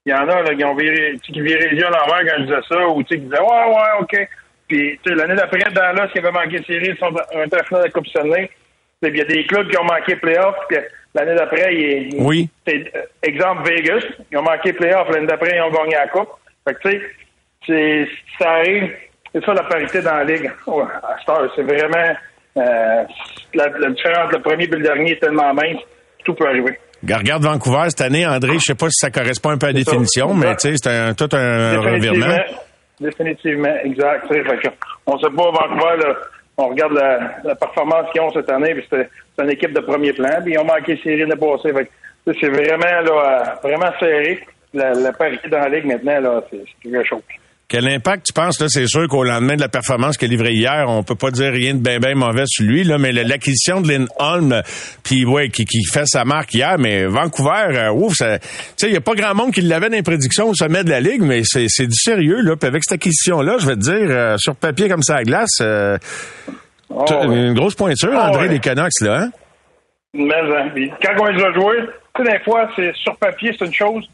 [0.07, 2.37] Il y en a là, qui ont viré, qui viraient les yeux à l'envers quand
[2.41, 4.29] je disais ça, ou tu sais, qui disaient Ouais, ouais, OK.
[4.69, 7.89] Puis tu sais, l'année d'après, Dallas qui avait manqué de série, ils sont de la
[7.91, 8.51] Coupe Stanley.
[9.03, 10.77] Il y a des clubs qui ont manqué playoff, que
[11.15, 12.49] l'année d'après, il, Oui.
[12.67, 16.31] c'est, euh, exemple Vegas, ils ont manqué playoff, l'année d'après, ils ont gagné la Coupe.
[16.67, 17.01] Fait que tu
[17.67, 18.95] sais, ça arrive,
[19.35, 20.51] c'est ça la parité dans la Ligue.
[20.67, 20.85] Ouais,
[21.29, 22.15] heure, c'est vraiment
[22.57, 23.05] euh,
[23.55, 25.81] la, la différence, le premier et le dernier est tellement mince,
[26.25, 26.79] tout peut arriver.
[27.09, 29.81] Regarde Vancouver cette année, André, je sais pas si ça correspond un peu à la
[29.81, 29.91] ça.
[29.91, 32.27] définition, mais c'est un, tout un revirement.
[33.01, 34.27] Définitivement, définitivement, exact.
[35.07, 36.15] on sait pas, Vancouver, là,
[36.57, 40.13] on regarde la, la performance qu'ils ont cette année, puis c'est une équipe de premier
[40.13, 41.25] plan, puis ils ont manqué série
[42.27, 44.41] tu sais, c'est vraiment, là, euh, vraiment serré.
[44.73, 47.23] La, la parité dans la ligue maintenant, là, c'est quelque chose.
[47.67, 50.53] Quel impact tu penses, là, c'est sûr qu'au lendemain de la performance qu'il a livrée
[50.53, 53.81] hier, on peut pas dire rien de bien bien mauvais sur lui, là, mais l'acquisition
[53.81, 54.63] de Lindholm,
[55.03, 58.47] puis ouais, qui, qui fait sa marque hier, mais Vancouver, euh, ouf, ça, tu
[58.77, 60.91] sais, il y a pas grand monde qui l'avait dans les prédictions au sommet de
[60.91, 63.81] la Ligue, mais c'est, c'est du sérieux, là, puis avec cette acquisition-là, je vais te
[63.81, 65.97] dire, euh, sur papier comme ça à glace, euh,
[66.91, 67.25] Oh, ouais.
[67.49, 68.49] une grosse pointure, Ah, André, ouais.
[68.51, 69.31] des Canucks, là, hein?
[70.13, 70.71] Mais, hein,
[71.03, 71.79] quand on les a joués,
[72.15, 74.07] tu sais, des fois, c'est sur papier, c'est une chose.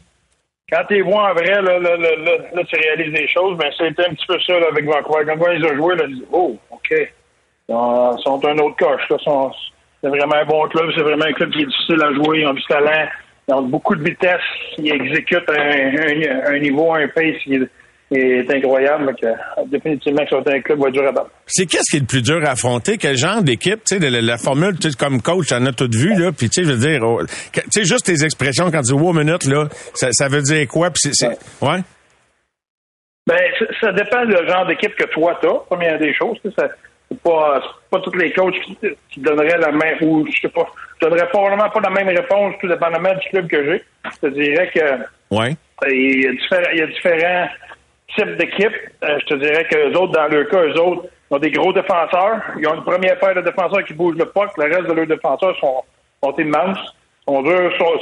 [0.71, 2.09] Quand tu les vois en vrai, là, là, là,
[2.53, 3.57] là, tu réalises des choses.
[3.57, 5.25] Ben, c'était un petit peu ça avec Vancouver.
[5.25, 6.91] Quand on les a joués, là, je dis, oh, OK.
[6.91, 9.01] Ils sont, sont un autre coche.
[9.23, 9.51] Sont,
[10.01, 10.89] c'est vraiment un bon club.
[10.95, 12.39] C'est vraiment un club qui est difficile à jouer.
[12.39, 13.07] Ils ont du talent.
[13.49, 14.41] Ils ont beaucoup de vitesse.
[14.77, 17.35] Ils exécutent un, un, un niveau, un pace
[18.11, 19.13] est incroyable.
[19.23, 19.33] Euh,
[19.67, 21.29] définitivement, ça va être un club va être dur à battre.
[21.47, 22.97] C'est qu'est-ce qui est le plus dur à affronter?
[22.97, 23.81] Quel genre d'équipe?
[23.85, 26.31] Tu sais, la, la formule, tu sais, comme coach, t'en as tout vu, là.
[26.31, 27.21] Puis, tu sais, je veux dire, oh,
[27.53, 30.41] que- tu sais, juste tes expressions quand tu dis, wow, minute, là, ça, ça veut
[30.41, 30.89] dire quoi?
[30.91, 31.27] Puis, c'est,
[31.61, 31.79] ouais.
[33.27, 33.39] Ben,
[33.79, 36.37] ça, dépend du genre d'équipe que toi t'as, première des choses.
[36.57, 36.67] Ça,
[37.09, 38.77] c'est pas, pas tous les coachs qui,
[39.11, 40.65] qui donneraient la même, ou je sais pas,
[40.99, 43.83] je donnerais probablement pas la même réponse, tout dépendamment du club que j'ai.
[44.05, 45.55] Je te dirais que Ouais.
[45.89, 47.47] il y a différents, il y a différents
[48.15, 48.75] types d'équipes.
[49.03, 51.73] Euh, je te dirais que les autres, dans leur cas, eux autres, ont des gros
[51.73, 52.41] défenseurs.
[52.59, 54.49] Ils ont une première paire de défenseurs qui bougent le puck.
[54.57, 55.83] Le reste de leurs défenseurs sont,
[56.23, 56.79] sont immenses.
[57.25, 57.43] Sont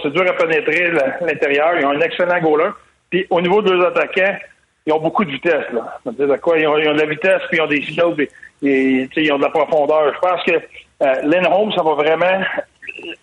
[0.01, 0.91] c'est dur à pénétrer
[1.22, 1.78] l'intérieur.
[1.80, 2.72] Ils ont un excellent goaler.
[3.10, 4.38] Puis au niveau de leurs attaquants,
[4.86, 5.66] ils ont beaucoup de vitesse.
[5.72, 5.99] Là.
[6.05, 6.24] Ils,
[6.68, 9.43] ont, ils ont de la vitesse, puis ils ont des skills, puis, ils ont de
[9.43, 10.14] la profondeur.
[10.14, 12.41] Je pense que euh, Lindholm, ça va vraiment...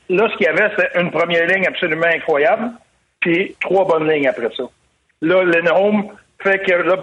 [0.08, 2.70] Là, ce qu'il y avait, c'était une première ligne absolument incroyable,
[3.20, 4.62] puis trois bonnes lignes après ça.
[5.20, 6.04] Là, Lindholm
[6.46, 6.96] fait que là,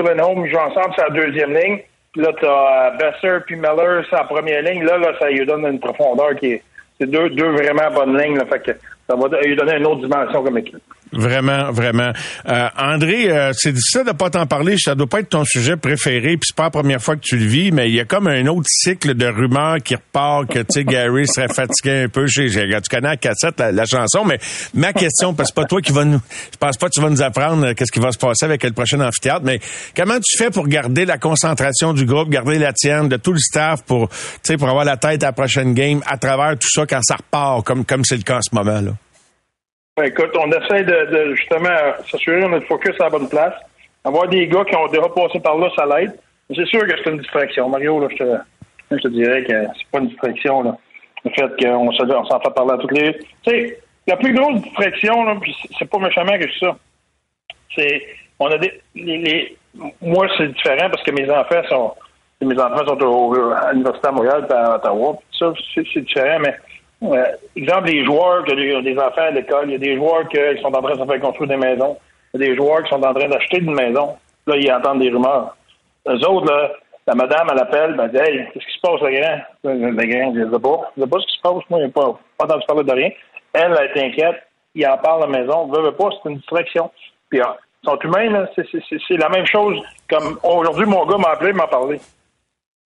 [0.00, 1.80] Lindholm ils jouent ensemble, c'est deuxième ligne.
[2.12, 4.84] Puis là, t'as euh, Besser puis Miller, c'est la première ligne.
[4.84, 6.62] Là, là, ça lui donne une profondeur qui est.
[6.98, 8.38] C'est deux, deux vraiment bonnes lignes.
[8.38, 8.70] Là, fait que
[9.08, 10.82] ça va lui donner une autre dimension comme équipe.
[11.12, 12.10] Vraiment, vraiment.
[12.48, 14.76] Euh, André, euh, c'est difficile de pas t'en parler.
[14.76, 17.36] Ça doit pas être ton sujet préféré, puis c'est pas la première fois que tu
[17.36, 20.58] le vis, mais il y a comme un autre cycle de rumeurs qui repart que
[20.58, 22.26] tu sais Gary serait fatigué un peu.
[22.26, 24.40] Chez, tu connais la cassette, la, chanson, mais
[24.74, 26.20] ma question, parce que c'est pas toi qui va nous,
[26.52, 28.64] je pense pas que tu vas nous apprendre euh, qu'est-ce qui va se passer avec
[28.64, 29.60] le prochain amphithéâtre, mais
[29.96, 33.38] comment tu fais pour garder la concentration du groupe, garder la tienne, de tout le
[33.38, 36.68] staff pour, tu sais, pour avoir la tête à la prochaine game à travers tout
[36.68, 38.95] ça quand ça repart, comme comme c'est le cas en ce moment là?
[39.96, 41.70] Ben, écoute, on essaie de, justement
[42.06, 43.54] s'assurer qu'on a focus à la bonne place.
[44.04, 46.14] Avoir des gars qui ont déjà passé par là, ça l'aide.
[46.54, 47.70] C'est sûr que c'est une distraction.
[47.70, 48.36] Mario, là, je, te,
[48.90, 50.62] je te dirais que c'est pas une distraction.
[50.62, 50.76] Là.
[51.24, 53.14] Le fait qu'on s'en fait parler à toutes les.
[53.14, 56.76] Tu sais, la plus grosse distraction, là, puis c'est pas méchamment que ça.
[57.74, 58.02] C'est.
[58.38, 58.78] On a des.
[58.94, 59.56] Les,
[60.02, 61.94] moi, c'est différent parce que mes enfants sont.
[62.42, 65.18] Mes enfants sont au, à l'Université de Montréal à Ottawa.
[65.38, 66.54] Ça, c'est différent, mais
[67.02, 67.24] euh,
[67.54, 70.38] exemple, les joueurs qui ont des enfants à l'école, il y a des joueurs qui
[70.62, 71.96] sont en train de se faire construire des maisons.
[72.32, 74.16] Il y a des joueurs qui sont en train d'acheter une maison.
[74.46, 75.56] Là, ils entendent des rumeurs.
[76.08, 76.72] Eux autres, là,
[77.06, 79.38] la madame, elle appelle, ben, dit, hey, qu'est-ce qui se passe, le grand?
[79.64, 80.92] Le grand, je ne sais pas.
[80.96, 81.70] Je sais pas ce qui se passe.
[81.70, 83.10] Moi, il n'a pas, pas entendu parler de rien.
[83.52, 84.42] Elle, elle est inquiète.
[84.74, 85.66] Il en parle à la maison.
[85.66, 86.90] Veut, veut pas, c'est une distraction.
[87.28, 89.80] Puis, ah, ils sont humains, C'est la même chose.
[90.08, 92.00] Comme aujourd'hui, mon gars m'a appelé, m'a parlé.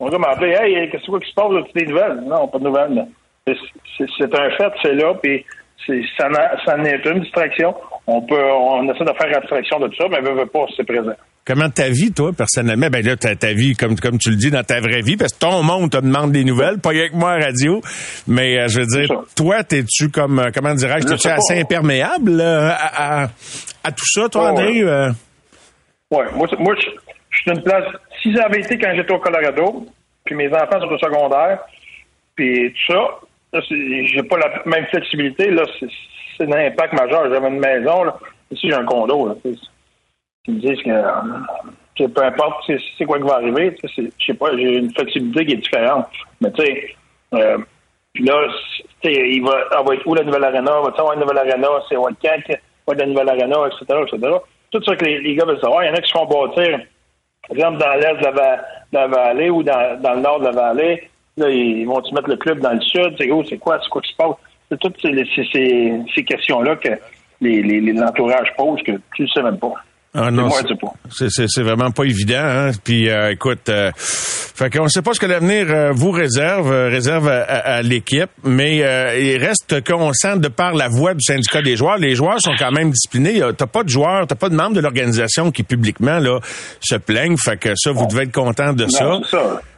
[0.01, 1.53] Mon gars m'a appelé, hey, qu'est-ce qui se passe?
[1.53, 2.21] As-tu des nouvelles?
[2.21, 3.07] Non, pas de nouvelles.
[3.99, 5.45] C'est un fait, c'est là, puis
[6.17, 6.29] ça,
[6.65, 7.75] ça n'est une distraction.
[8.07, 10.87] On peut, on essaie de faire abstraction de tout ça, mais ne veut pas, c'est
[10.87, 11.15] présent.
[11.47, 12.89] Comment ta vie, toi, personnellement?
[12.91, 15.33] Ben là, ta, ta vie, comme, comme tu le dis, dans ta vraie vie, parce
[15.33, 17.81] que ton monde te demande des nouvelles, pas avec moi à radio.
[18.27, 23.29] Mais euh, je veux dire, toi, t'es-tu comme, euh, comment dirais-je, t'es-tu assez imperméable à,
[23.83, 24.83] à, tout ça, toi, André?
[24.83, 25.09] Euh?
[26.11, 26.91] Oui, moi, moi je,
[27.31, 27.85] je suis une place.
[28.23, 29.87] Si j'avais été quand j'étais au Colorado,
[30.27, 31.61] puis mes enfants sont au secondaire,
[32.37, 33.21] puis tout ça,
[33.53, 35.51] j'ai pas la même flexibilité.
[35.51, 35.65] Là,
[36.37, 37.33] c'est un impact majeur.
[37.33, 38.05] J'avais une maison.
[38.05, 38.19] Là.
[38.51, 39.29] Ici, j'ai un condo.
[39.29, 39.35] Là.
[40.47, 44.77] Ils me disent que peu importe c'est quoi qui va arriver, je sais pas, j'ai
[44.77, 46.07] une flexibilité qui est différente.
[46.41, 46.95] Mais tu sais,
[47.35, 47.59] euh,
[48.21, 48.47] là,
[49.03, 50.71] il va, ah, va être où la nouvelle arena?
[50.81, 51.69] Va avoir une nouvelle arena?
[51.89, 52.61] C'est va être?
[52.87, 54.37] Va être la nouvelle arena, etc., etc.
[54.71, 55.85] Tout ça que les, gars veulent savoir.
[55.85, 56.81] Il y en a qui se font bâtir,
[57.49, 60.51] par exemple, dans l'est de, de la, vallée ou dans, dans le nord de la
[60.53, 61.11] vallée.
[61.39, 63.15] Là, ils vont-tu mettre le club dans le sud?
[63.17, 63.79] C'est gros, c'est quoi?
[63.83, 64.35] C'est quoi qui se passe?
[64.71, 66.91] C'est toutes ces, ces, ces questions-là que
[67.41, 69.75] l'entourage pose que tu ne sais même pas.
[70.15, 70.49] Ah non,
[71.11, 72.41] c'est vraiment pas évident.
[72.43, 72.71] Hein?
[72.83, 76.89] Puis euh, écoute, euh, fait qu'on sait pas ce que l'avenir euh, vous réserve, euh,
[76.89, 81.77] réserve à, l'équipe, mais il reste qu'on sent de par la voix du syndicat des
[81.77, 83.41] joueurs, les joueurs sont quand même disciplinés.
[83.57, 86.41] T'as pas de joueurs, t'as pas de membres de l'organisation qui publiquement là
[86.81, 87.37] se plaignent.
[87.37, 89.21] Fait que ça, vous devez être content de ça.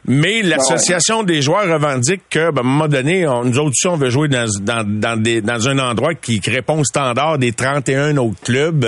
[0.05, 3.97] Mais l'association des joueurs revendique que, ben, à un moment donné, nous autres aussi, on
[3.97, 8.17] veut jouer dans, dans, dans, des, dans un endroit qui, répond au standard des 31
[8.17, 8.83] autres clubs.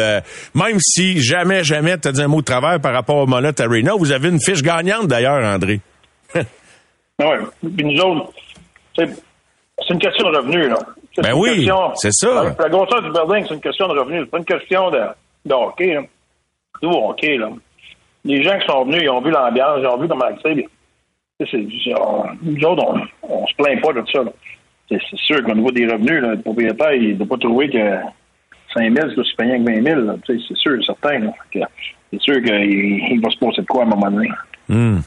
[0.56, 3.62] même si jamais, jamais, tu as dit un mot de travers par rapport au Mollet
[3.62, 5.80] Arena, vous avez une fiche gagnante d'ailleurs, André.
[7.20, 7.70] Ah oui.
[7.78, 8.34] Puis nous autres,
[8.96, 9.08] c'est
[9.90, 10.80] une question de revenus, là.
[11.18, 12.56] Ben oui, c'est ça.
[12.58, 14.22] La, grosseur du building, c'est une question de revenus.
[14.24, 15.02] C'est pas une question de,
[15.46, 16.02] de hockey, là.
[16.82, 17.50] Nous, hockey, là.
[18.26, 20.68] Les gens qui sont venus, ils ont vu l'ambiance, ils ont vu comment c'est.
[21.40, 24.24] Nous autres, on, se plaint pas de ça.
[24.90, 27.98] C'est sûr qu'au niveau des revenus, le propriétaire, il doit pas trouver que
[28.76, 30.18] 5 000, c'est aussi payé que 20 000.
[30.28, 31.32] C'est sûr, certain.
[31.52, 34.30] C'est sûr qu'il va se passer de quoi à un moment donné.
[34.74, 35.02] Hmm.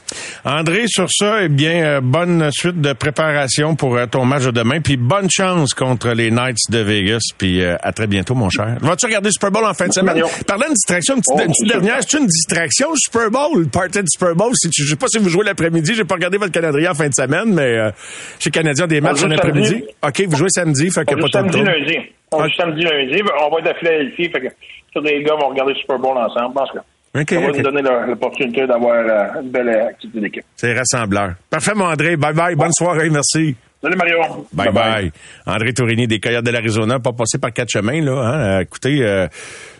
[0.45, 4.51] André, sur ça, eh bien, euh, bonne suite de préparation pour euh, ton match de
[4.51, 8.49] demain, puis bonne chance contre les Knights de Vegas, puis euh, à très bientôt, mon
[8.49, 8.77] cher.
[8.79, 10.23] Vas-tu regarder Super Bowl en fin de semaine?
[10.47, 14.07] Parlant de distraction, une petite, oh, dernière, c'est une distraction, Super Bowl, le party du
[14.07, 14.53] Super Bowl.
[14.55, 16.93] Si tu, je sais pas si vous jouez l'après-midi, j'ai pas regardé votre calendrier en
[16.93, 17.91] fin de semaine, mais
[18.39, 19.83] chez Canadien des matchs en après-midi.
[20.01, 21.97] OK, vous jouez samedi, fait que pas samedi, lundi.
[22.31, 24.47] On joue samedi, lundi, on va être à Philadelphie, fait que
[24.93, 26.96] tous les gars vont regarder Super Bowl ensemble, je pense que.
[27.15, 30.43] Okay, ça va nous donner l'opportunité d'avoir euh, une belle activité d'équipe.
[30.55, 31.33] C'est rassembleur.
[31.49, 32.15] Parfait, mon André.
[32.15, 32.55] Bye bye.
[32.55, 33.09] Bonne soirée.
[33.09, 33.55] Merci.
[33.81, 34.47] Salut Mario.
[34.53, 35.11] Bye bye.
[35.45, 38.11] André Tourini des Coyotes de l'Arizona, pas passé par quatre chemins là.
[38.11, 38.39] Hein?
[38.39, 39.27] Euh, écoutez, euh,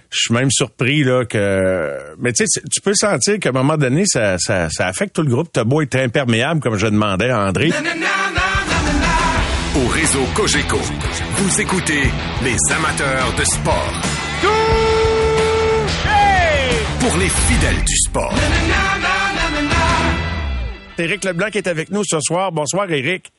[0.09, 2.15] je suis même surpris là que.
[2.19, 5.23] Mais tu sais, tu peux sentir qu'à un moment donné, ça, ça, ça affecte tout
[5.23, 5.49] le groupe.
[5.51, 7.71] T'as beau être imperméable, comme je demandais à André.
[9.75, 12.03] Au réseau Cogeco, vous écoutez
[12.43, 14.06] les amateurs de sport
[17.07, 18.33] pour les fidèles du sport.
[20.97, 22.51] Éric Leblanc est avec nous ce soir.
[22.51, 23.31] Bonsoir, Éric.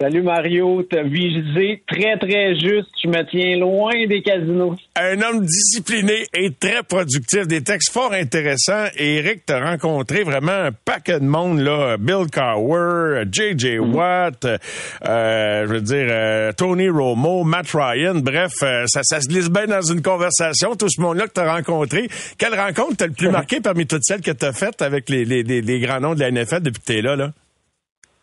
[0.00, 2.88] Salut Mario, t'as visé très très juste.
[3.04, 4.74] Je me tiens loin des casinos.
[4.96, 8.86] Un homme discipliné et très productif, des textes fort intéressants.
[8.96, 11.98] Et Eric, t'as rencontré vraiment un paquet de monde là.
[11.98, 13.78] Bill Cower, J.J.
[13.78, 13.94] Mhm.
[13.94, 18.14] Watt, euh, je veux dire euh, Tony Romo, Matt Ryan.
[18.16, 20.74] Bref, euh, ça, ça se glisse bien dans une conversation.
[20.74, 22.08] Tout ce monde-là que t'as rencontré.
[22.38, 25.44] Quelle rencontre t'as le plus marqué parmi toutes celles que t'as faites avec les, les,
[25.44, 27.32] les, les grands noms de la NFL depuis que t'es là là?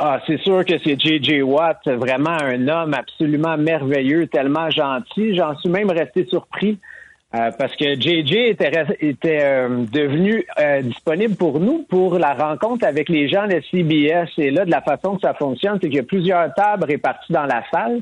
[0.01, 1.41] Ah, c'est sûr que c'est J.J.
[1.41, 5.35] Watt, vraiment un homme absolument merveilleux, tellement gentil.
[5.35, 6.79] J'en suis même resté surpris
[7.35, 8.47] euh, parce que J.J.
[8.47, 8.71] était,
[9.01, 14.29] était euh, devenu euh, disponible pour nous pour la rencontre avec les gens de CBS.
[14.37, 17.33] Et là, de la façon que ça fonctionne, c'est qu'il y a plusieurs tables réparties
[17.33, 18.01] dans la salle.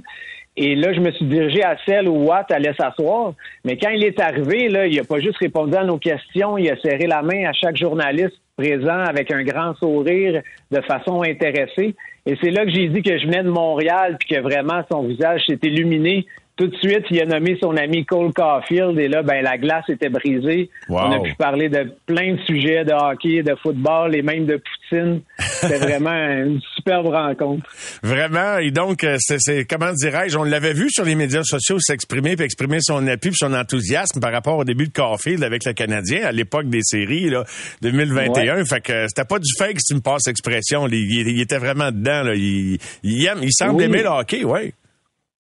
[0.56, 3.34] Et là, je me suis dirigé à celle où Watt allait s'asseoir.
[3.66, 6.70] Mais quand il est arrivé, là, il a pas juste répondu à nos questions, il
[6.70, 10.42] a serré la main à chaque journaliste présent avec un grand sourire
[10.72, 11.96] de façon intéressée.
[12.26, 15.44] Et c'est là que j'ai dit que je venais Montréal puis que vraiment son visage
[15.48, 16.26] s'est illuminé.
[16.58, 19.86] Tout de suite, il a nommé son ami Cole Caulfield et là, ben la glace
[19.90, 20.70] était brisée.
[20.90, 20.98] Wow.
[21.00, 24.56] On a pu parler de plein de sujets de hockey, de football et même de
[24.58, 25.22] poutine.
[25.38, 27.64] C'était vraiment une superbe rencontre.
[28.02, 32.36] Vraiment, et donc, euh, c'est, comment dirais-je, on l'avait vu sur les médias sociaux s'exprimer,
[32.36, 35.74] puis exprimer son appui, puis son enthousiasme par rapport au début de Caulfield avec le
[35.74, 37.44] Canadien à l'époque des séries, là,
[37.84, 38.66] 2021.
[38.66, 40.88] Fait que euh, c'était pas du fake, si tu me passes l'expression.
[40.88, 42.34] Il, il- il était vraiment dedans, là.
[42.36, 43.84] Il, il aime, il semble Oui.
[43.84, 44.74] aimer le hockey, ouais.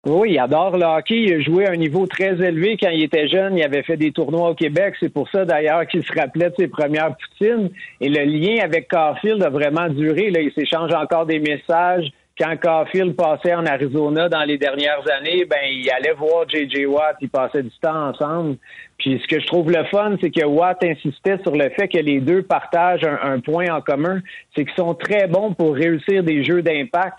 [0.06, 1.24] Oui, il adore le hockey.
[1.24, 3.58] Il a joué à un niveau très élevé quand il était jeune.
[3.58, 4.94] Il avait fait des tournois au Québec.
[4.98, 7.68] C'est pour ça, d'ailleurs, qu'il se rappelait de ses premières poutines.
[8.00, 10.30] Et le lien avec Caulfield a vraiment duré.
[10.30, 12.10] Là, il s'échange encore des messages.
[12.38, 16.86] Quand Caulfield passait en Arizona dans les dernières années, ben, il allait voir J.J.
[16.86, 17.16] Watt.
[17.20, 18.56] Ils passaient du temps ensemble.
[18.96, 21.98] Puis ce que je trouve le fun, c'est que Watt insistait sur le fait que
[21.98, 24.22] les deux partagent un, un point en commun.
[24.56, 27.18] C'est qu'ils sont très bons pour réussir des jeux d'impact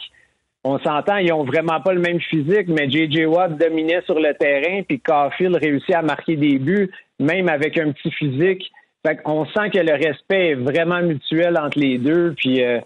[0.64, 3.26] on s'entend, ils ont vraiment pas le même physique, mais J.J.
[3.26, 7.92] Watt dominait sur le terrain, puis Caulfield réussit à marquer des buts, même avec un
[7.92, 8.72] petit physique.
[9.06, 12.80] Fait qu'on sent que le respect est vraiment mutuel entre les deux, puis euh,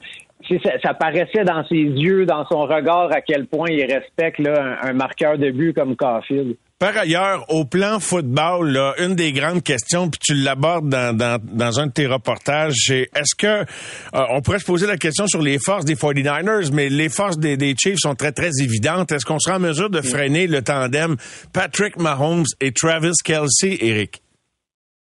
[0.47, 4.77] ça, ça paraissait dans ses yeux, dans son regard, à quel point il respecte là,
[4.81, 6.55] un, un marqueur de but comme Caulfield.
[6.77, 11.39] Par ailleurs, au plan football, là, une des grandes questions, puis tu l'abordes dans, dans,
[11.41, 13.63] dans un de tes reportages, c'est est-ce que euh,
[14.31, 17.55] on pourrait se poser la question sur les forces des 49ers, mais les forces des,
[17.55, 19.13] des Chiefs sont très très évidentes.
[19.13, 21.15] Est-ce qu'on sera en mesure de freiner le tandem
[21.53, 24.21] Patrick Mahomes et Travis Kelsey, Eric?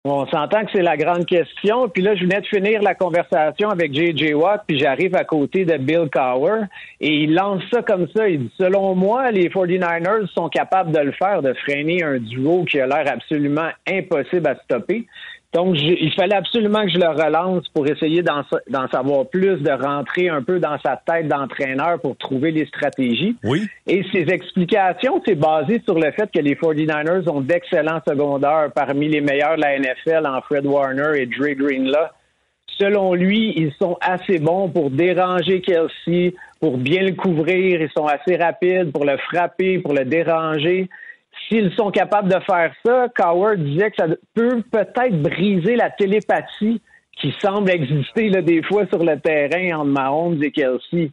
[0.05, 1.87] On s'entend que c'est la grande question.
[1.87, 4.33] Puis là, je venais de finir la conversation avec J.J.
[4.33, 6.63] Watt, puis j'arrive à côté de Bill Cower,
[6.99, 8.27] et il lance ça comme ça.
[8.27, 12.65] Il dit, selon moi, les 49ers sont capables de le faire, de freiner un duo
[12.65, 15.07] qui a l'air absolument impossible à stopper.
[15.53, 19.57] Donc, il fallait absolument que je le relance pour essayer d'en sa- d'en savoir plus,
[19.61, 23.35] de rentrer un peu dans sa tête d'entraîneur pour trouver les stratégies.
[23.43, 23.67] Oui.
[23.85, 29.07] Et ces explications, c'est basé sur le fait que les 49ers ont d'excellents secondaires parmi
[29.09, 32.07] les meilleurs de la NFL en Fred Warner et Dre Greenlaw.
[32.79, 37.79] Selon lui, ils sont assez bons pour déranger Kelsey, pour bien le couvrir.
[37.81, 40.89] Ils sont assez rapides pour le frapper, pour le déranger.
[41.47, 46.81] S'ils sont capables de faire ça, Coward disait que ça peut peut-être briser la télépathie
[47.19, 51.11] qui semble exister là, des fois sur le terrain entre Mahomes et Kelsey.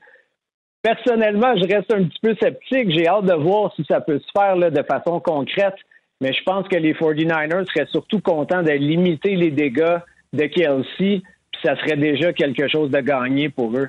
[0.83, 2.91] Personnellement, je reste un petit peu sceptique.
[2.91, 5.75] J'ai hâte de voir si ça peut se faire de façon concrète.
[6.23, 9.99] Mais je pense que les 49ers seraient surtout contents de limiter les dégâts
[10.33, 11.23] de Kelsey.
[11.63, 13.89] Ça serait déjà quelque chose de gagné pour eux.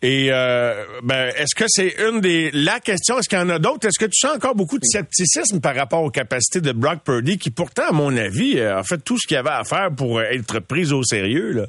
[0.00, 3.58] Et euh, ben, est-ce que c'est une des la question Est-ce qu'il y en a
[3.58, 3.86] d'autres?
[3.86, 7.38] Est-ce que tu sens encore beaucoup de scepticisme par rapport aux capacités de Brock Purdy,
[7.38, 10.18] qui pourtant, à mon avis, euh, a fait tout ce qu'il avait à faire pour
[10.18, 11.66] euh, être pris au sérieux là?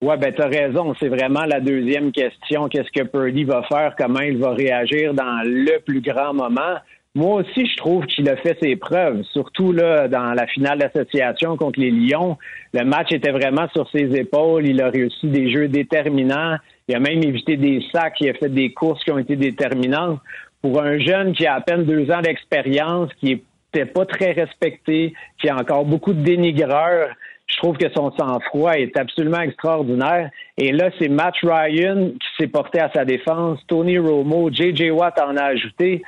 [0.00, 0.94] Ouais, ben t'as raison.
[1.00, 2.68] C'est vraiment la deuxième question.
[2.68, 3.94] Qu'est-ce que Purdy va faire?
[3.98, 6.76] Comment il va réagir dans le plus grand moment?
[7.14, 11.56] Moi aussi, je trouve qu'il a fait ses preuves, surtout là dans la finale d'association
[11.56, 12.36] contre les Lions.
[12.72, 14.66] Le match était vraiment sur ses épaules.
[14.66, 16.56] Il a réussi des jeux déterminants.
[16.86, 18.20] Il a même évité des sacs.
[18.20, 20.20] Il a fait des courses qui ont été déterminantes.
[20.60, 23.42] Pour un jeune qui a à peine deux ans d'expérience, qui
[23.74, 27.08] n'était pas très respecté, qui a encore beaucoup de dénigreurs,
[27.46, 30.30] je trouve que son sang-froid est absolument extraordinaire.
[30.58, 34.90] Et là, c'est Matt Ryan qui s'est porté à sa défense, Tony Romo, J.J.
[34.90, 36.02] Watt en a ajouté.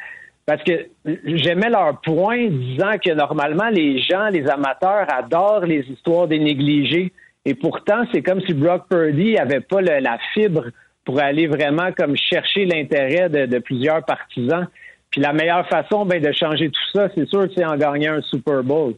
[0.46, 6.26] Parce que j'aimais leur point disant que normalement, les gens, les amateurs adorent les histoires
[6.26, 7.12] des négligés.
[7.44, 10.66] Et pourtant, c'est comme si Brock Purdy avait pas la fibre
[11.04, 14.66] pour aller vraiment comme chercher l'intérêt de, de plusieurs partisans.
[15.10, 18.22] Puis la meilleure façon ben, de changer tout ça, c'est sûr, c'est en gagnant un
[18.22, 18.94] Super Bowl.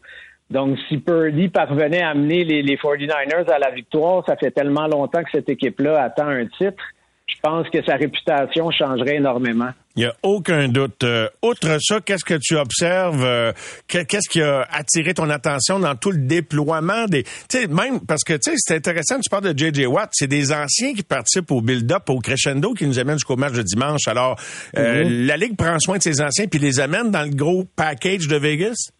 [0.50, 4.86] Donc, si Purdy parvenait à amener les, les 49ers à la victoire, ça fait tellement
[4.86, 6.84] longtemps que cette équipe-là attend un titre.
[7.26, 9.70] Je pense que sa réputation changerait énormément.
[9.96, 11.04] Il n'y a aucun doute.
[11.04, 13.22] Euh, outre ça, qu'est-ce que tu observes?
[13.24, 13.52] euh,
[13.88, 17.24] que- qu'est-ce qui a attiré ton attention dans tout le déploiement des...
[17.24, 19.86] Tu sais, même parce que, tu sais, c'est intéressant, tu parles de J.J.
[19.86, 23.52] Watt, c'est des anciens qui participent au build-up, au crescendo qui nous amènent jusqu'au match
[23.52, 24.06] de dimanche.
[24.08, 24.38] Alors,
[24.78, 28.28] euh, la Ligue prend soin de ses anciens puis les amène dans le gros package
[28.28, 28.90] de Vegas?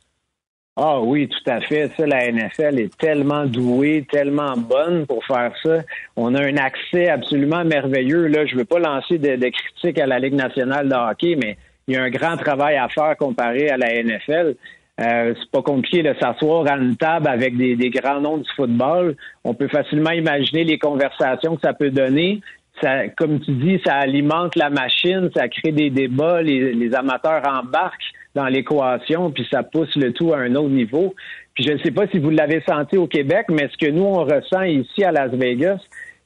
[0.77, 1.91] Ah oui, tout à fait.
[1.99, 5.83] Ça, la NFL est tellement douée, tellement bonne pour faire ça.
[6.17, 8.27] On a un accès absolument merveilleux.
[8.29, 11.95] Là, je veux pas lancer de, critiques à la Ligue nationale de hockey, mais il
[11.95, 14.55] y a un grand travail à faire comparé à la NFL.
[15.01, 19.15] Euh, c'est pas compliqué de s'asseoir à une table avec des, grands noms du football.
[19.45, 22.41] On peut facilement imaginer les conversations que ça peut donner.
[23.19, 28.47] Comme tu dis, ça alimente la machine, ça crée des débats, les amateurs embarquent dans
[28.47, 31.15] l'équation, puis ça pousse le tout à un autre niveau.
[31.55, 34.05] Puis je ne sais pas si vous l'avez senti au Québec, mais ce que nous,
[34.05, 35.81] on ressent ici à Las Vegas,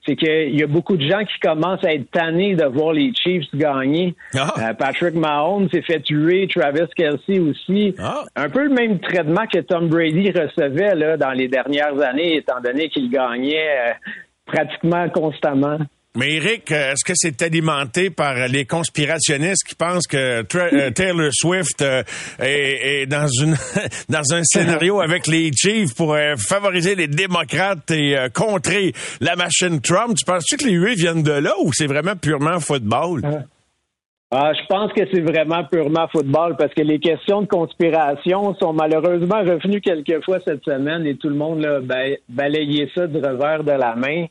[0.07, 3.13] c'est qu'il y a beaucoup de gens qui commencent à être tannés de voir les
[3.13, 4.15] Chiefs gagner.
[4.37, 4.55] Ah.
[4.59, 7.95] Euh, Patrick Mahomes s'est fait tuer, Travis Kelsey aussi.
[7.99, 8.25] Ah.
[8.37, 12.61] Un peu le même traitement que Tom Brady recevait là, dans les dernières années, étant
[12.61, 13.93] donné qu'il gagnait euh,
[14.47, 15.79] pratiquement constamment.
[16.17, 20.91] Mais Eric, euh, est-ce que c'est alimenté par les conspirationnistes qui pensent que Tra- euh,
[20.95, 22.03] Taylor Swift euh,
[22.41, 23.55] est, est dans une
[24.09, 30.17] dans un scénario avec les Chiefs pour favoriser les démocrates et contrer la machine Trump?
[30.17, 33.21] Tu penses-tu que les huit viennent de là ou c'est vraiment purement football?
[34.31, 38.73] Ah, je pense que c'est vraiment purement football parce que les questions de conspiration sont
[38.73, 41.79] malheureusement revenues quelquefois cette semaine et tout le monde a
[42.29, 44.27] balayé ça du revers de la main.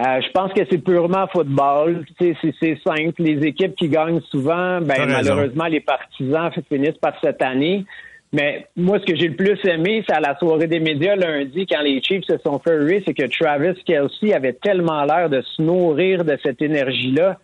[0.00, 2.06] Euh, je pense que c'est purement football.
[2.18, 3.22] C'est c'est simple.
[3.22, 7.84] Les équipes qui gagnent souvent, ben, malheureusement, les partisans finissent par cette année.
[8.32, 11.66] Mais moi, ce que j'ai le plus aimé, c'est à la soirée des médias lundi,
[11.66, 15.60] quand les Chiefs se sont fait c'est que Travis Kelsey avait tellement l'air de se
[15.60, 17.38] nourrir de cette énergie-là.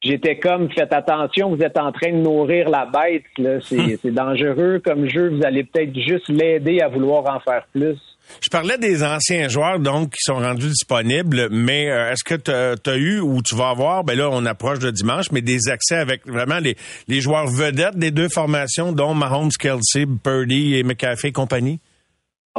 [0.00, 3.24] J'étais comme, faites attention, vous êtes en train de nourrir la bête.
[3.36, 3.60] là.
[3.60, 5.28] C'est c'est dangereux comme jeu.
[5.30, 7.98] Vous allez peut-être juste l'aider à vouloir en faire plus.
[8.42, 12.90] Je parlais des anciens joueurs donc qui sont rendus disponibles, mais euh, est-ce que tu
[12.90, 15.96] as eu ou tu vas avoir, ben là on approche de dimanche, mais des accès
[15.96, 16.76] avec vraiment les,
[17.08, 21.80] les joueurs vedettes des deux formations, dont Mahomes, Kelsey, Purdy et McAfee et compagnie?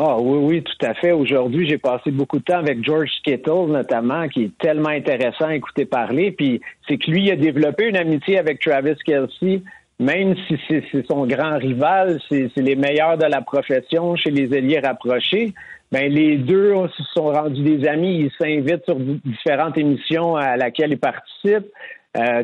[0.02, 1.12] Ah oui, oui, tout à fait.
[1.12, 5.56] Aujourd'hui, j'ai passé beaucoup de temps avec George Kittle, notamment, qui est tellement intéressant à
[5.56, 6.32] écouter parler.
[6.32, 9.62] Puis c'est que lui a développé une amitié avec Travis Kelsey,
[10.00, 14.80] même si c'est son grand rival, c'est les meilleurs de la profession chez les ailiers
[14.80, 15.54] rapprochés.
[15.91, 18.30] Ben les deux se sont rendus des amis.
[18.30, 21.72] Ils s'invitent sur di- différentes émissions à laquelle ils participent.
[22.18, 22.43] Euh,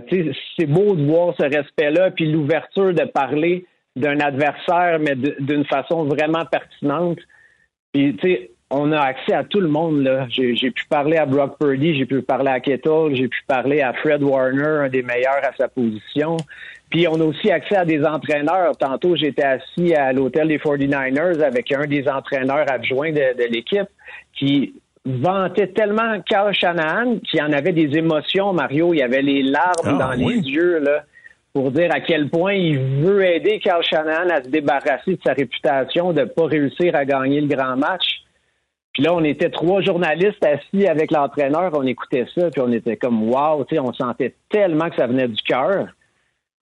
[0.58, 6.03] c'est beau de voir ce respect-là, puis l'ouverture de parler d'un adversaire, mais d'une façon
[6.03, 7.20] vraiment pertinente.
[7.93, 10.28] Puis, tu sais, on a accès à tout le monde, là.
[10.30, 13.82] J'ai j'ai pu parler à Brock Purdy, j'ai pu parler à Kittle, j'ai pu parler
[13.82, 16.38] à Fred Warner, un des meilleurs à sa position.
[16.89, 18.78] Puis, on a aussi accès à des entraîneurs.
[18.78, 23.88] Tantôt, j'étais assis à l'hôtel des 49ers avec un des entraîneurs adjoints de, de l'équipe
[24.34, 28.93] qui vantait tellement Carl Shanahan qu'il en avait des émotions, Mario.
[28.93, 30.41] Il y avait les larmes Ah, dans oui.
[30.41, 31.03] les yeux, là
[31.53, 35.32] pour dire à quel point il veut aider Carl Shanahan à se débarrasser de sa
[35.32, 38.25] réputation de ne pas réussir à gagner le grand match.
[38.96, 42.96] Puis là, on était trois journalistes assis avec l'entraîneur, on écoutait ça, puis on était
[42.96, 45.89] comme wow, tu sais, on sentait tellement que ça venait du cœur.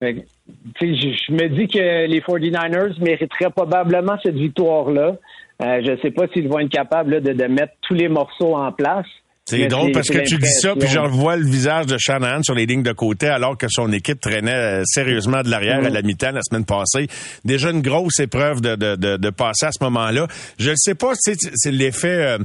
[0.01, 5.17] Je me dis que les 49ers mériteraient probablement cette victoire-là.
[5.61, 8.71] Euh, je ne sais pas s'ils vont être capables de mettre tous les morceaux en
[8.71, 9.09] place.
[9.51, 11.05] C'est drôle parce que tu dis ça, puis l'impression.
[11.05, 14.21] j'en vois le visage de Shanahan sur les lignes de côté, alors que son équipe
[14.21, 15.87] traînait euh, sérieusement de l'arrière Mm.
[15.87, 17.09] à la mi-temps la semaine passée.
[17.45, 20.27] Déjà une grosse épreuve de, de, de, de passer à ce moment-là.
[20.59, 22.39] Je ne sais pas si c'est- c'est l'effet euh,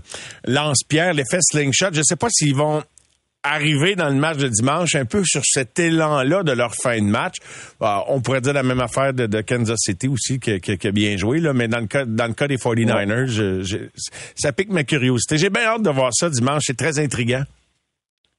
[0.47, 1.87] lance-pierre, l'effet slingshot.
[1.93, 2.83] Je ne sais pas s'ils vont
[3.53, 7.05] arriver dans le match de dimanche un peu sur cet élan-là de leur fin de
[7.07, 7.35] match.
[7.81, 10.87] Ah, on pourrait dire la même affaire de, de Kansas City aussi, qui, qui- qui
[10.87, 13.77] a bien joué, là, mais dans le cas, dans le cas des 49ers, je- je-
[14.35, 15.37] ça pique ma curiosité.
[15.37, 16.63] J'ai bien hâte de voir ça dimanche.
[16.65, 17.43] C'est très intriguant.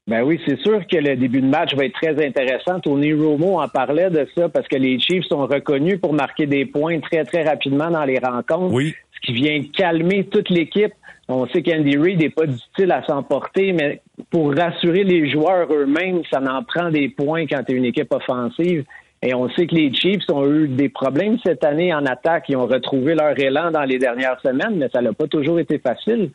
[0.09, 2.78] Ben oui, c'est sûr que le début de match va être très intéressant.
[2.78, 6.64] Tony Romo en parlait de ça parce que les Chiefs sont reconnus pour marquer des
[6.64, 8.72] points très, très rapidement dans les rencontres.
[8.72, 8.94] Oui.
[9.16, 10.92] Ce qui vient calmer toute l'équipe.
[11.29, 14.01] On sait qu'Andy Reid n'est pas difficile à s'emporter, mais
[14.31, 18.85] pour rassurer les joueurs eux-mêmes, ça en prend des points quand tu une équipe offensive.
[19.22, 22.45] Et on sait que les Chiefs ont eu des problèmes cette année en attaque.
[22.49, 25.79] Ils ont retrouvé leur élan dans les dernières semaines, mais ça n'a pas toujours été
[25.79, 26.31] facile.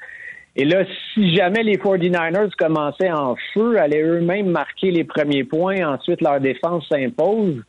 [0.57, 0.83] Et là,
[1.13, 6.41] si jamais les 49ers commençaient en feu, allaient eux-mêmes marquer les premiers points, ensuite leur
[6.41, 7.61] défense s'impose,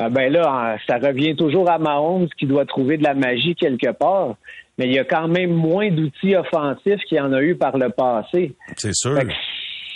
[0.00, 3.54] euh, ben là, euh, ça revient toujours à Mahomes qui doit trouver de la magie
[3.54, 4.36] quelque part.
[4.78, 7.76] Mais il y a quand même moins d'outils offensifs qu'il y en a eu par
[7.76, 8.54] le passé.
[8.76, 9.18] C'est sûr.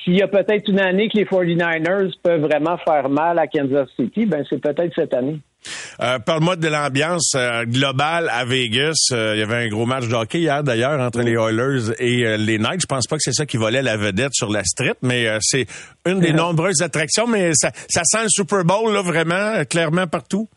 [0.05, 3.89] S'il y a peut-être une année que les 49ers peuvent vraiment faire mal à Kansas
[3.97, 5.41] City, ben c'est peut-être cette année.
[6.01, 9.09] Euh, Parle-moi de l'ambiance euh, globale à Vegas.
[9.13, 12.37] Euh, il y avait un gros match de hockey hier, d'ailleurs, entre les Oilers et
[12.37, 12.83] les Knights.
[12.83, 15.67] Je pense pas que c'est ça qui volait la vedette sur la street, mais c'est
[16.07, 17.27] une des nombreuses attractions.
[17.27, 20.49] Mais ça, ça sent le Super Bowl, là, vraiment, clairement partout.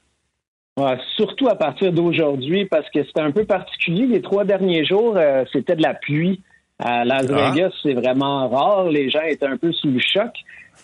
[0.79, 4.05] Ouais, surtout à partir d'aujourd'hui, parce que c'était un peu particulier.
[4.05, 5.17] Les trois derniers jours,
[5.51, 6.41] c'était de la pluie.
[6.81, 7.51] À Las ah.
[7.51, 8.85] Vegas, c'est vraiment rare.
[8.85, 10.31] Les gens étaient un peu sous le choc.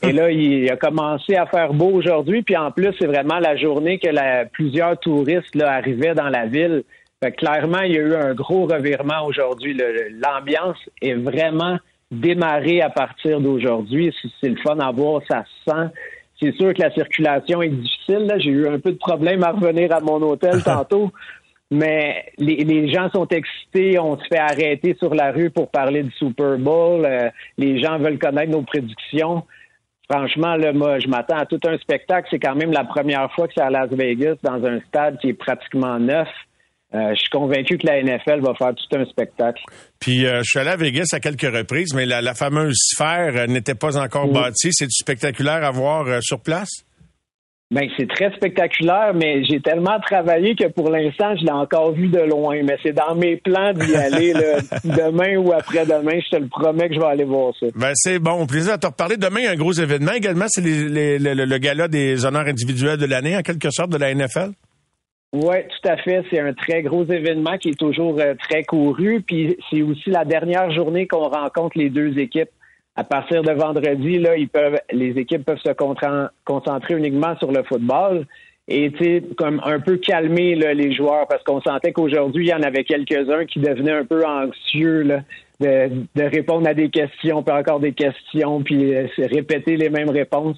[0.04, 2.42] Et là, il a commencé à faire beau aujourd'hui.
[2.42, 6.46] Puis en plus, c'est vraiment la journée que la, plusieurs touristes là, arrivaient dans la
[6.46, 6.84] ville.
[7.24, 9.80] Fait clairement, il y a eu un gros revirement aujourd'hui.
[10.12, 11.78] L'ambiance est vraiment
[12.12, 14.14] démarrée à partir d'aujourd'hui.
[14.42, 15.88] C'est le fun à voir, ça se sent.
[16.40, 18.34] C'est sûr que la circulation est difficile.
[18.40, 21.12] J'ai eu un peu de problème à revenir à mon hôtel tantôt.
[21.72, 26.12] Mais les, gens sont excités, on se fait arrêter sur la rue pour parler du
[26.12, 27.06] Super Bowl.
[27.06, 29.44] Euh, les gens veulent connaître nos prédictions.
[30.10, 32.28] Franchement, là, moi, je m'attends à tout un spectacle.
[32.30, 35.30] C'est quand même la première fois que c'est à Las Vegas, dans un stade qui
[35.30, 36.30] est pratiquement neuf.
[36.94, 39.62] Euh, je suis convaincu que la NFL va faire tout un spectacle.
[40.00, 43.48] Puis euh, je suis allé à Vegas à quelques reprises, mais la, fameuse sphère euh,
[43.48, 44.70] n'était pas encore bâtie.
[44.72, 46.86] C'est spectaculaire à voir sur place?
[47.72, 52.08] Ben, c'est très spectaculaire, mais j'ai tellement travaillé que pour l'instant, je l'ai encore vu
[52.08, 52.62] de loin.
[52.64, 54.34] Mais c'est dans mes plans d'y aller
[54.84, 56.20] demain ou après-demain.
[56.24, 57.66] Je te le promets que je vais aller voir ça.
[57.76, 58.46] Ben, c'est bon.
[58.46, 59.18] Plaisir à te reparler.
[59.18, 60.46] Demain, il y a un gros événement également.
[60.48, 64.52] C'est le gala des honneurs individuels de l'année, en quelque sorte, de la NFL.
[65.36, 66.24] Oui, tout à fait.
[66.30, 69.22] C'est un très gros événement qui est toujours euh, très couru.
[69.22, 72.50] Puis c'est aussi la dernière journée qu'on rencontre les deux équipes
[72.96, 75.74] à partir de vendredi, là, ils peuvent, les équipes peuvent se
[76.46, 78.26] concentrer uniquement sur le football
[78.68, 78.92] et
[79.38, 83.46] comme un peu calmer les joueurs parce qu'on sentait qu'aujourd'hui, il y en avait quelques-uns
[83.46, 85.04] qui devenaient un peu anxieux
[85.60, 90.10] de, de, répondre à des questions, puis encore des questions, puis euh, répéter les mêmes
[90.10, 90.58] réponses.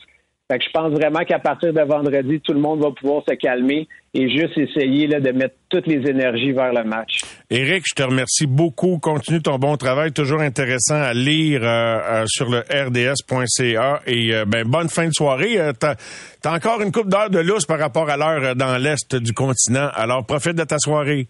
[0.49, 3.35] Fait que je pense vraiment qu'à partir de vendredi, tout le monde va pouvoir se
[3.35, 7.19] calmer et juste essayer là, de mettre toutes les énergies vers le match.
[7.49, 8.97] Éric, je te remercie beaucoup.
[8.97, 10.13] Continue ton bon travail.
[10.13, 14.01] Toujours intéressant à lire euh, euh, sur le rds.ca.
[14.07, 15.59] Et euh, ben, bonne fin de soirée.
[15.77, 15.95] t'as
[16.45, 19.89] as encore une coupe d'heure de lousse par rapport à l'heure dans l'Est du continent.
[19.95, 21.27] Alors, profite de ta soirée.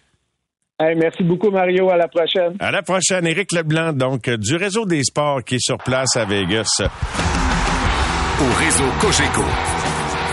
[0.80, 1.90] merci beaucoup, Mario.
[1.90, 2.56] À la prochaine.
[2.60, 3.26] À la prochaine.
[3.26, 6.84] Éric Leblanc, donc, du réseau des sports qui est sur place à Vegas
[8.40, 9.44] au réseau Cogeco.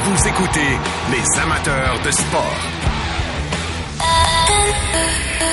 [0.05, 0.79] Vous écoutez
[1.11, 2.59] les amateurs de sport.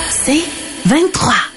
[0.09, 0.43] C'est
[0.85, 1.50] 23.